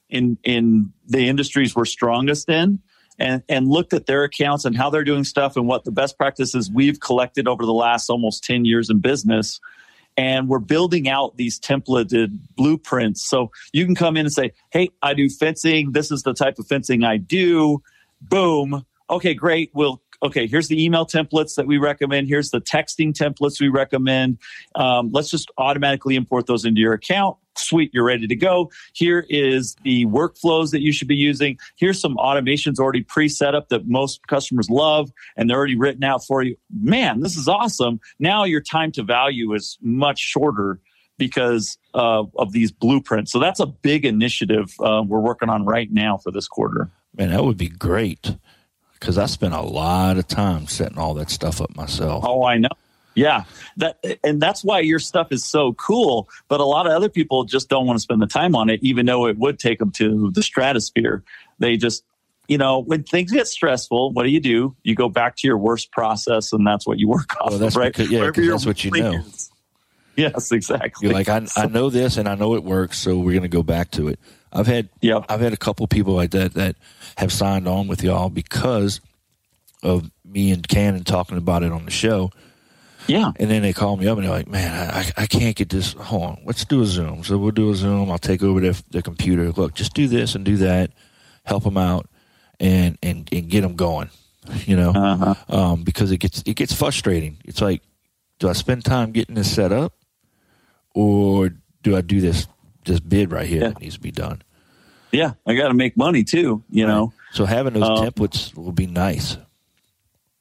in 0.10 0.38
in 0.44 0.92
the 1.08 1.28
industries 1.28 1.76
we're 1.76 1.86
strongest 1.86 2.50
in 2.50 2.80
and 3.20 3.44
and 3.50 3.68
looked 3.68 3.94
at 3.94 4.06
their 4.06 4.24
accounts 4.24 4.66
and 4.66 4.76
how 4.76 4.90
they're 4.90 5.04
doing 5.04 5.24
stuff 5.24 5.56
and 5.56 5.68
what 5.68 5.84
the 5.84 5.92
best 5.92 6.18
practices 6.18 6.72
we've 6.72 7.00
collected 7.00 7.48
over 7.48 7.66
the 7.66 7.74
last 7.74 8.10
almost 8.10 8.44
10 8.44 8.66
years 8.66 8.90
in 8.90 9.00
business. 9.00 9.60
And 10.16 10.48
we're 10.48 10.60
building 10.60 11.10
out 11.10 11.38
these 11.38 11.60
templated 11.60 12.38
blueprints. 12.56 13.28
So 13.28 13.52
you 13.72 13.84
can 13.86 13.96
come 13.96 14.16
in 14.16 14.28
and 14.28 14.34
say 14.34 14.54
hey 14.72 14.90
i 15.02 15.14
do 15.14 15.30
fencing. 15.30 15.92
This 15.92 16.12
is 16.12 16.24
the 16.24 16.34
type 16.34 16.60
of 16.60 16.68
fencing 16.68 17.04
i 17.04 17.18
do. 17.18 17.82
Boom. 18.22 18.86
Okay 19.10 19.34
great. 19.34 19.72
We'll 19.74 20.02
okay 20.24 20.48
here's 20.48 20.68
the 20.68 20.84
email 20.84 21.06
templates 21.06 21.56
that 21.56 21.68
we 21.68 21.78
recommend. 21.78 22.28
Here's 22.28 22.50
the 22.50 22.62
texting 22.62 23.14
templates 23.14 23.60
we 23.60 23.68
recommend. 23.70 24.40
Um, 24.76 25.12
let's 25.12 25.30
just 25.30 25.52
automatically 25.58 26.16
import 26.16 26.48
those 26.48 26.66
into 26.66 26.82
your 26.82 26.94
account. 26.94 27.38
Sweet 27.56 27.92
you're 27.94 28.06
ready 28.06 28.26
to 28.26 28.36
go. 28.36 28.72
Here 28.94 29.26
is 29.30 29.76
the 29.84 30.06
workflows 30.08 30.72
that 30.72 30.82
you 30.82 30.92
should 30.92 31.08
be 31.08 31.16
using. 31.16 31.60
Here's 31.76 32.02
some 32.02 32.16
automations 32.18 32.80
already 32.80 33.04
pre-set 33.04 33.54
up 33.54 33.70
that 33.70 33.88
most 33.88 34.26
customers 34.28 34.70
love 34.70 35.12
and 35.38 35.50
they're 35.50 35.58
already 35.58 35.78
written 35.78 36.04
out 36.04 36.26
for 36.26 36.42
you. 36.42 36.56
Man 36.72 37.20
this 37.20 37.38
is 37.38 37.48
awesome. 37.48 38.00
Now 38.20 38.44
your 38.44 38.62
time 38.62 38.92
to 38.94 39.04
value 39.04 39.54
is 39.54 39.78
much 39.82 40.20
shorter 40.20 40.80
because 41.18 41.78
uh, 41.94 42.24
of 42.38 42.52
these 42.52 42.72
blueprints. 42.72 43.32
So 43.32 43.40
that's 43.40 43.60
a 43.60 43.66
big 43.66 44.06
initiative 44.06 44.74
uh, 44.80 45.04
we're 45.06 45.20
working 45.20 45.50
on 45.50 45.66
right 45.66 45.92
now 45.92 46.18
for 46.18 46.32
this 46.32 46.48
quarter. 46.48 46.90
Man, 47.16 47.30
that 47.30 47.44
would 47.44 47.58
be 47.58 47.70
great 47.70 48.36
because 49.04 49.18
I 49.18 49.26
spent 49.26 49.54
a 49.54 49.62
lot 49.62 50.18
of 50.18 50.26
time 50.30 50.66
setting 50.68 50.98
all 50.98 51.14
that 51.16 51.30
stuff 51.30 51.60
up 51.60 51.76
myself. 51.76 52.24
Oh, 52.26 52.46
I 52.46 52.58
know. 52.58 52.70
Yeah, 53.16 53.44
that 53.78 54.00
and 54.24 54.42
that's 54.42 54.64
why 54.64 54.80
your 54.80 54.98
stuff 54.98 55.28
is 55.32 55.44
so 55.46 55.74
cool. 55.74 56.30
But 56.48 56.62
a 56.62 56.64
lot 56.64 56.88
of 56.88 56.94
other 56.94 57.10
people 57.10 57.44
just 57.44 57.68
don't 57.70 57.86
want 57.86 57.98
to 57.98 58.02
spend 58.02 58.22
the 58.22 58.28
time 58.28 58.56
on 58.56 58.70
it, 58.70 58.80
even 58.82 59.06
though 59.06 59.28
it 59.28 59.38
would 59.38 59.60
take 59.60 59.78
them 59.80 59.92
to 59.92 60.32
the 60.32 60.42
stratosphere. 60.42 61.22
They 61.60 61.76
just, 61.78 62.04
you 62.48 62.58
know, 62.58 62.80
when 62.80 63.04
things 63.04 63.32
get 63.32 63.48
stressful, 63.48 64.14
what 64.14 64.24
do 64.24 64.30
you 64.30 64.40
do? 64.40 64.76
You 64.84 64.96
go 64.96 65.10
back 65.10 65.36
to 65.36 65.48
your 65.48 65.58
worst 65.58 65.92
process, 65.92 66.54
and 66.54 66.66
that's 66.66 66.88
what 66.88 66.98
you 66.98 67.08
work 67.10 67.36
off 67.42 67.52
Well, 67.52 67.60
that's 67.60 67.76
of, 67.76 67.82
right? 67.82 67.92
because- 67.92 68.10
yeah, 68.10 68.20
Wherever 68.20 68.34
'cause 68.34 68.46
your 68.46 68.54
that's 68.56 68.66
what 68.66 68.84
you 68.84 68.92
know. 68.92 69.14
is. 69.16 69.50
Yes, 70.16 70.52
exactly. 70.52 71.08
You're 71.08 71.14
like, 71.16 71.28
I, 71.30 71.46
I 71.56 71.66
know 71.66 71.90
this 71.90 72.18
and 72.18 72.28
I 72.30 72.36
know 72.36 72.54
it 72.56 72.64
works, 72.64 73.00
so 73.00 73.18
we're 73.18 73.32
going 73.34 73.42
to 73.44 73.48
go 73.48 73.64
back 73.64 73.90
to 73.92 74.08
it. 74.10 74.20
I've 74.54 74.68
had 74.68 74.90
Yep. 75.02 75.26
I've 75.30 75.42
had 75.42 75.54
a 75.54 75.58
couple 75.58 75.86
people 75.88 76.14
like 76.14 76.32
that 76.32 76.54
that 76.54 76.76
have 77.18 77.32
signed 77.32 77.68
on 77.68 77.88
with 77.88 78.04
y'all 78.04 78.30
because 78.30 79.02
of 79.82 80.10
me 80.24 80.52
and 80.52 80.66
Cannon 80.68 81.04
talking 81.04 81.38
about 81.38 81.64
it 81.64 81.72
on 81.72 81.86
the 81.86 81.92
show. 81.92 82.32
yeah, 83.08 83.34
And 83.36 83.52
then 83.52 83.62
they 83.64 83.74
call 83.74 83.98
me 83.98 84.08
up 84.08 84.18
and 84.18 84.26
they're 84.26 84.34
like, 84.34 84.48
"Man, 84.48 84.90
I, 84.90 85.12
I 85.18 85.26
can't 85.26 85.56
get 85.56 85.68
this. 85.70 85.92
Hold 85.94 86.24
on, 86.24 86.42
let's 86.46 86.64
do 86.64 86.82
a 86.82 86.86
Zoom." 86.86 87.24
So 87.24 87.38
we'll 87.38 87.52
do 87.52 87.70
a 87.70 87.76
Zoom. 87.76 88.10
I'll 88.10 88.18
take 88.18 88.42
over 88.42 88.62
their, 88.62 88.76
their 88.92 89.02
computer. 89.02 89.52
Look, 89.52 89.74
just 89.74 89.94
do 89.94 90.08
this 90.08 90.36
and 90.36 90.46
do 90.46 90.56
that. 90.58 90.92
Help 91.44 91.66
them 91.66 91.78
out 91.78 92.08
and 92.60 92.98
and 93.04 93.28
and 93.32 93.50
get 93.50 93.62
them 93.62 93.76
going. 93.76 94.10
You 94.66 94.76
know, 94.76 94.92
uh-huh. 94.92 95.36
um, 95.50 95.84
because 95.84 96.12
it 96.12 96.18
gets 96.18 96.44
it 96.46 96.56
gets 96.56 96.74
frustrating. 96.74 97.38
It's 97.46 97.62
like, 97.62 97.82
do 98.40 98.50
I 98.50 98.54
spend 98.54 98.86
time 98.86 99.12
getting 99.12 99.36
this 99.36 99.54
set 99.54 99.72
up, 99.72 99.94
or 100.94 101.50
do 101.82 101.96
I 101.96 102.02
do 102.02 102.22
this 102.22 102.48
this 102.86 103.00
bid 103.00 103.32
right 103.32 103.48
here 103.48 103.62
Yeah. 103.62 103.68
that 103.70 103.82
needs 103.82 103.96
to 103.96 104.02
be 104.02 104.12
done? 104.12 104.42
yeah. 105.12 105.34
I 105.46 105.54
got 105.56 105.68
to 105.70 105.74
make 105.74 105.96
money 105.98 106.24
too. 106.24 106.64
You 106.70 106.88
know. 106.88 107.14
So 107.34 107.46
having 107.46 107.74
those 107.74 107.84
Um, 107.84 108.06
templates 108.08 108.56
will 108.56 108.72
be 108.72 108.88
nice. 108.88 109.38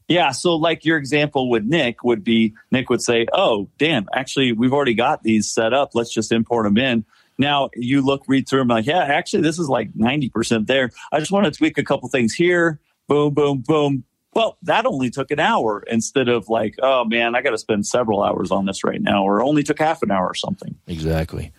Yeah, 0.09 0.33
so 0.33 0.57
like 0.57 0.85
your 0.85 0.98
example 0.98 1.48
with 1.48 1.64
Nick 1.64 2.05
would 2.05 2.22
be 2.24 2.55
Nick 2.70 2.90
would 2.90 3.00
say, 3.00 3.26
"Oh, 3.33 3.68
Dan, 3.78 4.07
actually 4.14 4.52
we've 4.52 4.72
already 4.72 4.94
got 4.94 5.22
these 5.22 5.50
set 5.50 5.72
up. 5.72 5.90
Let's 5.94 6.12
just 6.12 6.33
import 6.33 6.64
them 6.64 6.76
in." 6.76 7.05
Now 7.38 7.70
you 7.74 8.02
look 8.02 8.24
read 8.26 8.46
through 8.48 8.59
them 8.61 8.68
like, 8.68 8.87
"Yeah, 8.87 8.98
actually 9.05 9.42
this 9.42 9.59
is 9.59 9.68
like 9.68 9.94
90% 9.94 10.66
there. 10.66 10.90
I 11.12 11.18
just 11.18 11.33
want 11.33 11.46
to 11.46 11.50
tweak 11.50 11.78
a 11.78 11.83
couple 11.83 12.09
things 12.11 12.35
here. 12.35 12.78
Boom, 13.09 13.33
boom, 13.33 13.62
boom." 13.66 14.05
Well, 14.35 14.59
that 14.62 14.85
only 14.87 15.09
took 15.11 15.31
an 15.31 15.40
hour 15.40 15.83
instead 15.90 16.28
of 16.28 16.48
like, 16.48 16.74
"Oh 16.83 17.05
man, 17.07 17.35
I 17.35 17.40
got 17.40 17.50
to 17.50 17.59
spend 17.59 17.87
several 17.87 18.22
hours 18.22 18.50
on 18.50 18.66
this 18.66 18.85
right 18.85 19.00
now," 19.00 19.24
or 19.24 19.42
only 19.42 19.62
took 19.62 19.78
half 19.78 20.02
an 20.02 20.11
hour 20.11 20.26
or 20.26 20.35
something. 20.35 20.74
Exactly. 20.87 21.52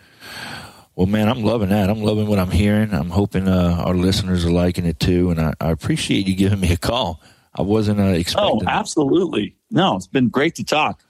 Well, 0.96 1.08
man, 1.08 1.28
I'm 1.28 1.44
loving 1.44 1.70
that. 1.70 1.90
I'm 1.90 2.02
loving 2.04 2.28
what 2.28 2.38
I'm 2.40 2.52
hearing. 2.52 2.94
I'm 2.94 3.10
hoping 3.10 3.48
uh, 3.48 3.82
our 3.84 3.96
listeners 3.96 4.46
are 4.46 4.52
liking 4.52 4.86
it 4.86 5.00
too, 5.00 5.32
and 5.32 5.42
I, 5.42 5.54
I 5.60 5.72
appreciate 5.72 6.28
you 6.28 6.36
giving 6.36 6.60
me 6.60 6.72
a 6.72 6.78
call. 6.78 7.20
I 7.56 7.62
wasn't 7.64 8.00
uh, 8.00 8.04
Oh, 8.04 8.10
expecting. 8.14 8.62
it. 8.62 8.68
absolutely. 8.68 9.56
No, 9.72 9.96
it's 9.96 10.08
been 10.08 10.30
great 10.30 10.56
to 10.56 10.64
talk. 10.64 11.02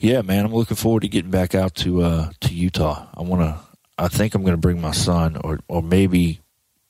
Yeah, 0.00 0.22
man, 0.22 0.44
I'm 0.44 0.54
looking 0.54 0.76
forward 0.76 1.00
to 1.02 1.08
getting 1.08 1.30
back 1.30 1.54
out 1.54 1.74
to 1.76 2.02
uh, 2.02 2.30
to 2.42 2.54
Utah. 2.54 3.06
I 3.14 3.22
want 3.22 3.42
to. 3.42 3.58
I 3.96 4.08
think 4.08 4.34
I'm 4.34 4.42
going 4.42 4.54
to 4.54 4.60
bring 4.60 4.80
my 4.80 4.90
son, 4.92 5.36
or 5.42 5.60
or 5.68 5.82
maybe, 5.82 6.40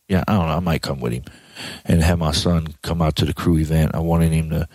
yeah, 0.08 0.24
I 0.26 0.32
don't 0.34 0.46
know. 0.48 0.56
I 0.56 0.60
might 0.60 0.82
come 0.82 1.00
with 1.00 1.12
him 1.12 1.24
and 1.84 2.02
have 2.02 2.18
my 2.18 2.32
son 2.32 2.68
come 2.82 3.00
out 3.02 3.16
to 3.16 3.24
the 3.24 3.34
crew 3.34 3.58
event. 3.58 3.94
I 3.94 4.00
wanted 4.00 4.32
him 4.32 4.50
to. 4.50 4.68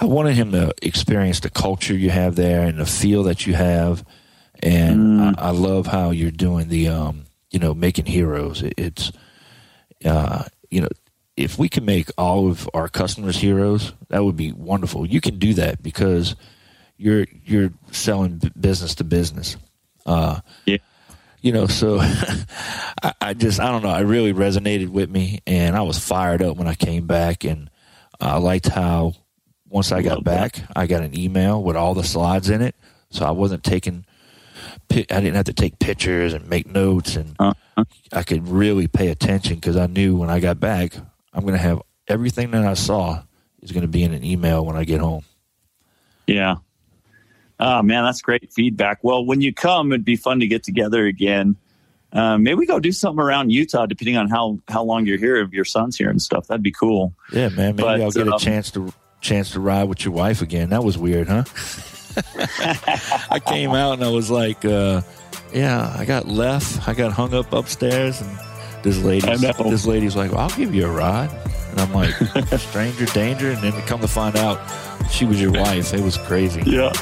I 0.00 0.06
wanted 0.06 0.34
him 0.34 0.50
to 0.52 0.72
experience 0.82 1.40
the 1.40 1.50
culture 1.50 1.94
you 1.94 2.10
have 2.10 2.34
there 2.36 2.62
and 2.66 2.78
the 2.80 2.86
feel 2.86 3.22
that 3.24 3.46
you 3.46 3.54
have, 3.54 4.02
and 4.62 5.22
I, 5.22 5.34
I 5.38 5.50
love 5.50 5.86
how 5.86 6.10
you're 6.10 6.30
doing 6.30 6.68
the, 6.68 6.88
um, 6.88 7.24
you 7.50 7.58
know, 7.58 7.74
making 7.74 8.06
heroes. 8.06 8.62
It, 8.62 8.74
it's, 8.76 9.12
uh, 10.04 10.44
you 10.70 10.80
know, 10.80 10.88
if 11.36 11.58
we 11.58 11.68
can 11.68 11.84
make 11.84 12.10
all 12.16 12.48
of 12.48 12.68
our 12.74 12.88
customers 12.88 13.36
heroes, 13.36 13.92
that 14.08 14.24
would 14.24 14.36
be 14.36 14.52
wonderful. 14.52 15.06
You 15.06 15.20
can 15.20 15.38
do 15.38 15.54
that 15.54 15.82
because 15.82 16.36
you're 16.96 17.26
you're 17.44 17.70
selling 17.90 18.40
business 18.58 18.94
to 18.96 19.04
business. 19.04 19.56
Uh, 20.06 20.40
yeah. 20.66 20.78
You 21.40 21.52
know, 21.52 21.66
so 21.66 21.98
I, 23.02 23.12
I, 23.20 23.34
just 23.34 23.60
I 23.60 23.70
don't 23.70 23.82
know. 23.82 23.90
I 23.90 24.00
really 24.00 24.32
resonated 24.32 24.88
with 24.88 25.10
me, 25.10 25.40
and 25.46 25.76
I 25.76 25.82
was 25.82 25.98
fired 25.98 26.40
up 26.40 26.56
when 26.56 26.68
I 26.68 26.74
came 26.74 27.06
back, 27.06 27.44
and 27.44 27.68
I 28.20 28.38
liked 28.38 28.68
how 28.68 29.14
once 29.68 29.92
I 29.92 30.02
got 30.02 30.24
back, 30.24 30.60
I 30.74 30.86
got 30.86 31.02
an 31.02 31.18
email 31.18 31.62
with 31.62 31.76
all 31.76 31.94
the 31.94 32.04
slides 32.04 32.48
in 32.48 32.62
it, 32.62 32.76
so 33.10 33.26
I 33.26 33.32
wasn't 33.32 33.64
taking. 33.64 34.06
I 34.90 35.04
didn't 35.04 35.34
have 35.34 35.46
to 35.46 35.52
take 35.52 35.78
pictures 35.78 36.32
and 36.32 36.48
make 36.48 36.66
notes, 36.66 37.16
and 37.16 37.34
uh-huh. 37.38 37.84
I 38.12 38.22
could 38.22 38.48
really 38.48 38.86
pay 38.86 39.08
attention 39.08 39.56
because 39.56 39.76
I 39.76 39.86
knew 39.86 40.16
when 40.16 40.30
I 40.30 40.40
got 40.40 40.60
back, 40.60 40.94
I'm 41.32 41.42
going 41.42 41.54
to 41.54 41.58
have 41.58 41.82
everything 42.08 42.50
that 42.52 42.64
I 42.64 42.74
saw 42.74 43.22
is 43.60 43.72
going 43.72 43.82
to 43.82 43.88
be 43.88 44.02
in 44.02 44.12
an 44.12 44.24
email 44.24 44.64
when 44.64 44.76
I 44.76 44.84
get 44.84 45.00
home. 45.00 45.24
Yeah. 46.26 46.56
Oh 47.60 47.82
man, 47.82 48.04
that's 48.04 48.20
great 48.20 48.52
feedback. 48.52 48.98
Well, 49.02 49.24
when 49.24 49.40
you 49.40 49.52
come, 49.52 49.92
it'd 49.92 50.04
be 50.04 50.16
fun 50.16 50.40
to 50.40 50.46
get 50.46 50.64
together 50.64 51.06
again. 51.06 51.56
Um, 52.12 52.44
maybe 52.44 52.54
we 52.54 52.66
go 52.66 52.78
do 52.78 52.92
something 52.92 53.22
around 53.22 53.50
Utah, 53.50 53.86
depending 53.86 54.16
on 54.16 54.28
how 54.28 54.58
how 54.68 54.82
long 54.82 55.06
you're 55.06 55.18
here. 55.18 55.36
If 55.36 55.52
your 55.52 55.64
son's 55.64 55.96
here 55.96 56.10
and 56.10 56.20
stuff, 56.22 56.46
that'd 56.46 56.62
be 56.62 56.72
cool. 56.72 57.14
Yeah, 57.32 57.48
man. 57.48 57.76
Maybe 57.76 57.82
but, 57.82 58.00
I'll 58.00 58.10
get 58.10 58.28
um, 58.28 58.34
a 58.34 58.38
chance 58.38 58.70
to 58.72 58.92
chance 59.20 59.52
to 59.52 59.60
ride 59.60 59.84
with 59.84 60.04
your 60.04 60.14
wife 60.14 60.42
again. 60.42 60.70
That 60.70 60.84
was 60.84 60.98
weird, 60.98 61.28
huh? 61.28 61.44
I 63.30 63.40
came 63.44 63.72
out 63.72 63.94
and 63.94 64.04
I 64.04 64.10
was 64.10 64.30
like, 64.30 64.64
uh, 64.64 65.02
"Yeah, 65.52 65.94
I 65.98 66.04
got 66.04 66.26
left. 66.28 66.88
I 66.88 66.94
got 66.94 67.12
hung 67.12 67.34
up 67.34 67.52
upstairs, 67.52 68.20
and 68.20 68.30
this 68.84 68.98
lady, 69.02 69.26
this 69.36 69.86
lady's 69.86 70.14
like, 70.14 70.30
well, 70.30 70.40
I'll 70.40 70.56
give 70.56 70.74
you 70.74 70.86
a 70.86 70.90
ride. 70.90 71.30
And 71.70 71.80
I'm 71.80 71.92
like, 71.92 72.14
stranger 72.58 73.06
danger. 73.06 73.50
And 73.50 73.62
then 73.62 73.72
to 73.72 73.80
come 73.82 74.00
to 74.00 74.08
find 74.08 74.36
out 74.36 74.60
she 75.10 75.24
was 75.24 75.40
your 75.40 75.52
wife. 75.52 75.94
It 75.94 76.02
was 76.02 76.18
crazy. 76.18 76.62
Yeah. 76.66 76.92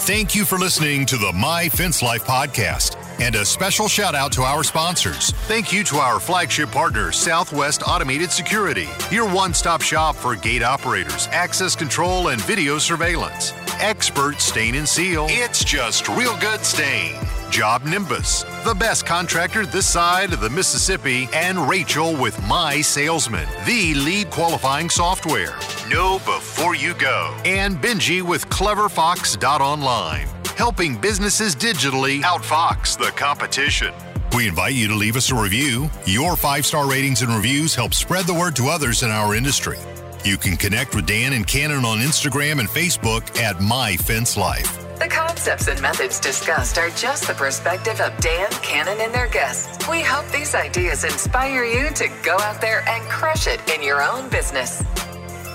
Thank 0.00 0.34
you 0.34 0.44
for 0.44 0.58
listening 0.58 1.06
to 1.06 1.16
the 1.16 1.32
My 1.32 1.68
Fence 1.68 2.02
Life 2.02 2.24
podcast. 2.24 2.96
And 3.20 3.34
a 3.34 3.44
special 3.44 3.88
shout 3.88 4.14
out 4.14 4.30
to 4.32 4.42
our 4.42 4.62
sponsors. 4.62 5.32
Thank 5.48 5.72
you 5.72 5.82
to 5.84 5.96
our 5.96 6.20
flagship 6.20 6.70
partner, 6.70 7.10
Southwest 7.10 7.82
Automated 7.86 8.30
Security, 8.30 8.88
your 9.10 9.28
one 9.28 9.52
stop 9.52 9.80
shop 9.82 10.14
for 10.14 10.36
gate 10.36 10.62
operators, 10.62 11.26
access 11.32 11.74
control, 11.74 12.28
and 12.28 12.40
video 12.42 12.78
surveillance. 12.78 13.52
Expert 13.80 14.40
stain 14.40 14.76
and 14.76 14.88
seal. 14.88 15.26
It's 15.28 15.64
just 15.64 16.08
real 16.08 16.36
good 16.38 16.64
stain. 16.64 17.14
Job 17.50 17.84
Nimbus, 17.84 18.44
the 18.64 18.74
best 18.74 19.06
contractor 19.06 19.64
this 19.64 19.86
side 19.86 20.32
of 20.32 20.40
the 20.40 20.50
Mississippi, 20.50 21.28
and 21.32 21.58
Rachel 21.68 22.14
with 22.14 22.40
My 22.46 22.80
Salesman, 22.80 23.48
the 23.66 23.94
lead 23.94 24.30
qualifying 24.30 24.90
software. 24.90 25.56
Know 25.90 26.18
before 26.18 26.74
you 26.76 26.94
go. 26.94 27.34
And 27.44 27.78
Benji 27.78 28.20
with 28.20 28.48
CleverFox.online, 28.50 30.28
helping 30.58 30.96
businesses 30.96 31.54
digitally 31.54 32.20
outfox 32.22 32.98
the 32.98 33.12
competition. 33.12 33.94
We 34.34 34.48
invite 34.48 34.74
you 34.74 34.88
to 34.88 34.94
leave 34.94 35.14
us 35.14 35.30
a 35.30 35.40
review. 35.40 35.88
Your 36.04 36.34
five 36.34 36.66
star 36.66 36.90
ratings 36.90 37.22
and 37.22 37.32
reviews 37.32 37.76
help 37.76 37.94
spread 37.94 38.26
the 38.26 38.34
word 38.34 38.56
to 38.56 38.66
others 38.66 39.04
in 39.04 39.10
our 39.10 39.36
industry. 39.36 39.78
You 40.24 40.36
can 40.36 40.56
connect 40.56 40.96
with 40.96 41.06
Dan 41.06 41.32
and 41.32 41.46
Cannon 41.46 41.84
on 41.84 41.98
Instagram 41.98 42.58
and 42.58 42.68
Facebook 42.68 43.38
at 43.38 43.60
My 43.60 43.96
Fence 43.96 44.36
Life. 44.36 44.84
The 44.98 45.06
concepts 45.06 45.68
and 45.68 45.80
methods 45.80 46.18
discussed 46.18 46.76
are 46.76 46.90
just 46.90 47.28
the 47.28 47.34
perspective 47.34 48.00
of 48.00 48.18
Dan, 48.18 48.50
Cannon, 48.50 48.98
and 49.00 49.14
their 49.14 49.28
guests. 49.28 49.88
We 49.88 50.00
hope 50.00 50.26
these 50.32 50.56
ideas 50.56 51.04
inspire 51.04 51.64
you 51.64 51.90
to 51.90 52.08
go 52.24 52.36
out 52.40 52.60
there 52.60 52.82
and 52.88 53.08
crush 53.08 53.46
it 53.46 53.60
in 53.72 53.80
your 53.80 54.02
own 54.02 54.28
business. 54.28 54.82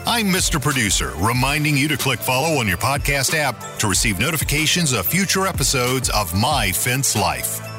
I'm 0.06 0.26
Mr. 0.26 0.62
Producer, 0.62 1.14
reminding 1.16 1.78
you 1.78 1.88
to 1.88 1.96
click 1.96 2.20
follow 2.20 2.60
on 2.60 2.68
your 2.68 2.78
podcast 2.78 3.34
app 3.34 3.56
to 3.80 3.88
receive 3.88 4.20
notifications 4.20 4.92
of 4.92 5.06
future 5.06 5.48
episodes 5.48 6.10
of 6.10 6.34
My 6.34 6.74
Fence 6.74 7.16
Life. 7.16 7.73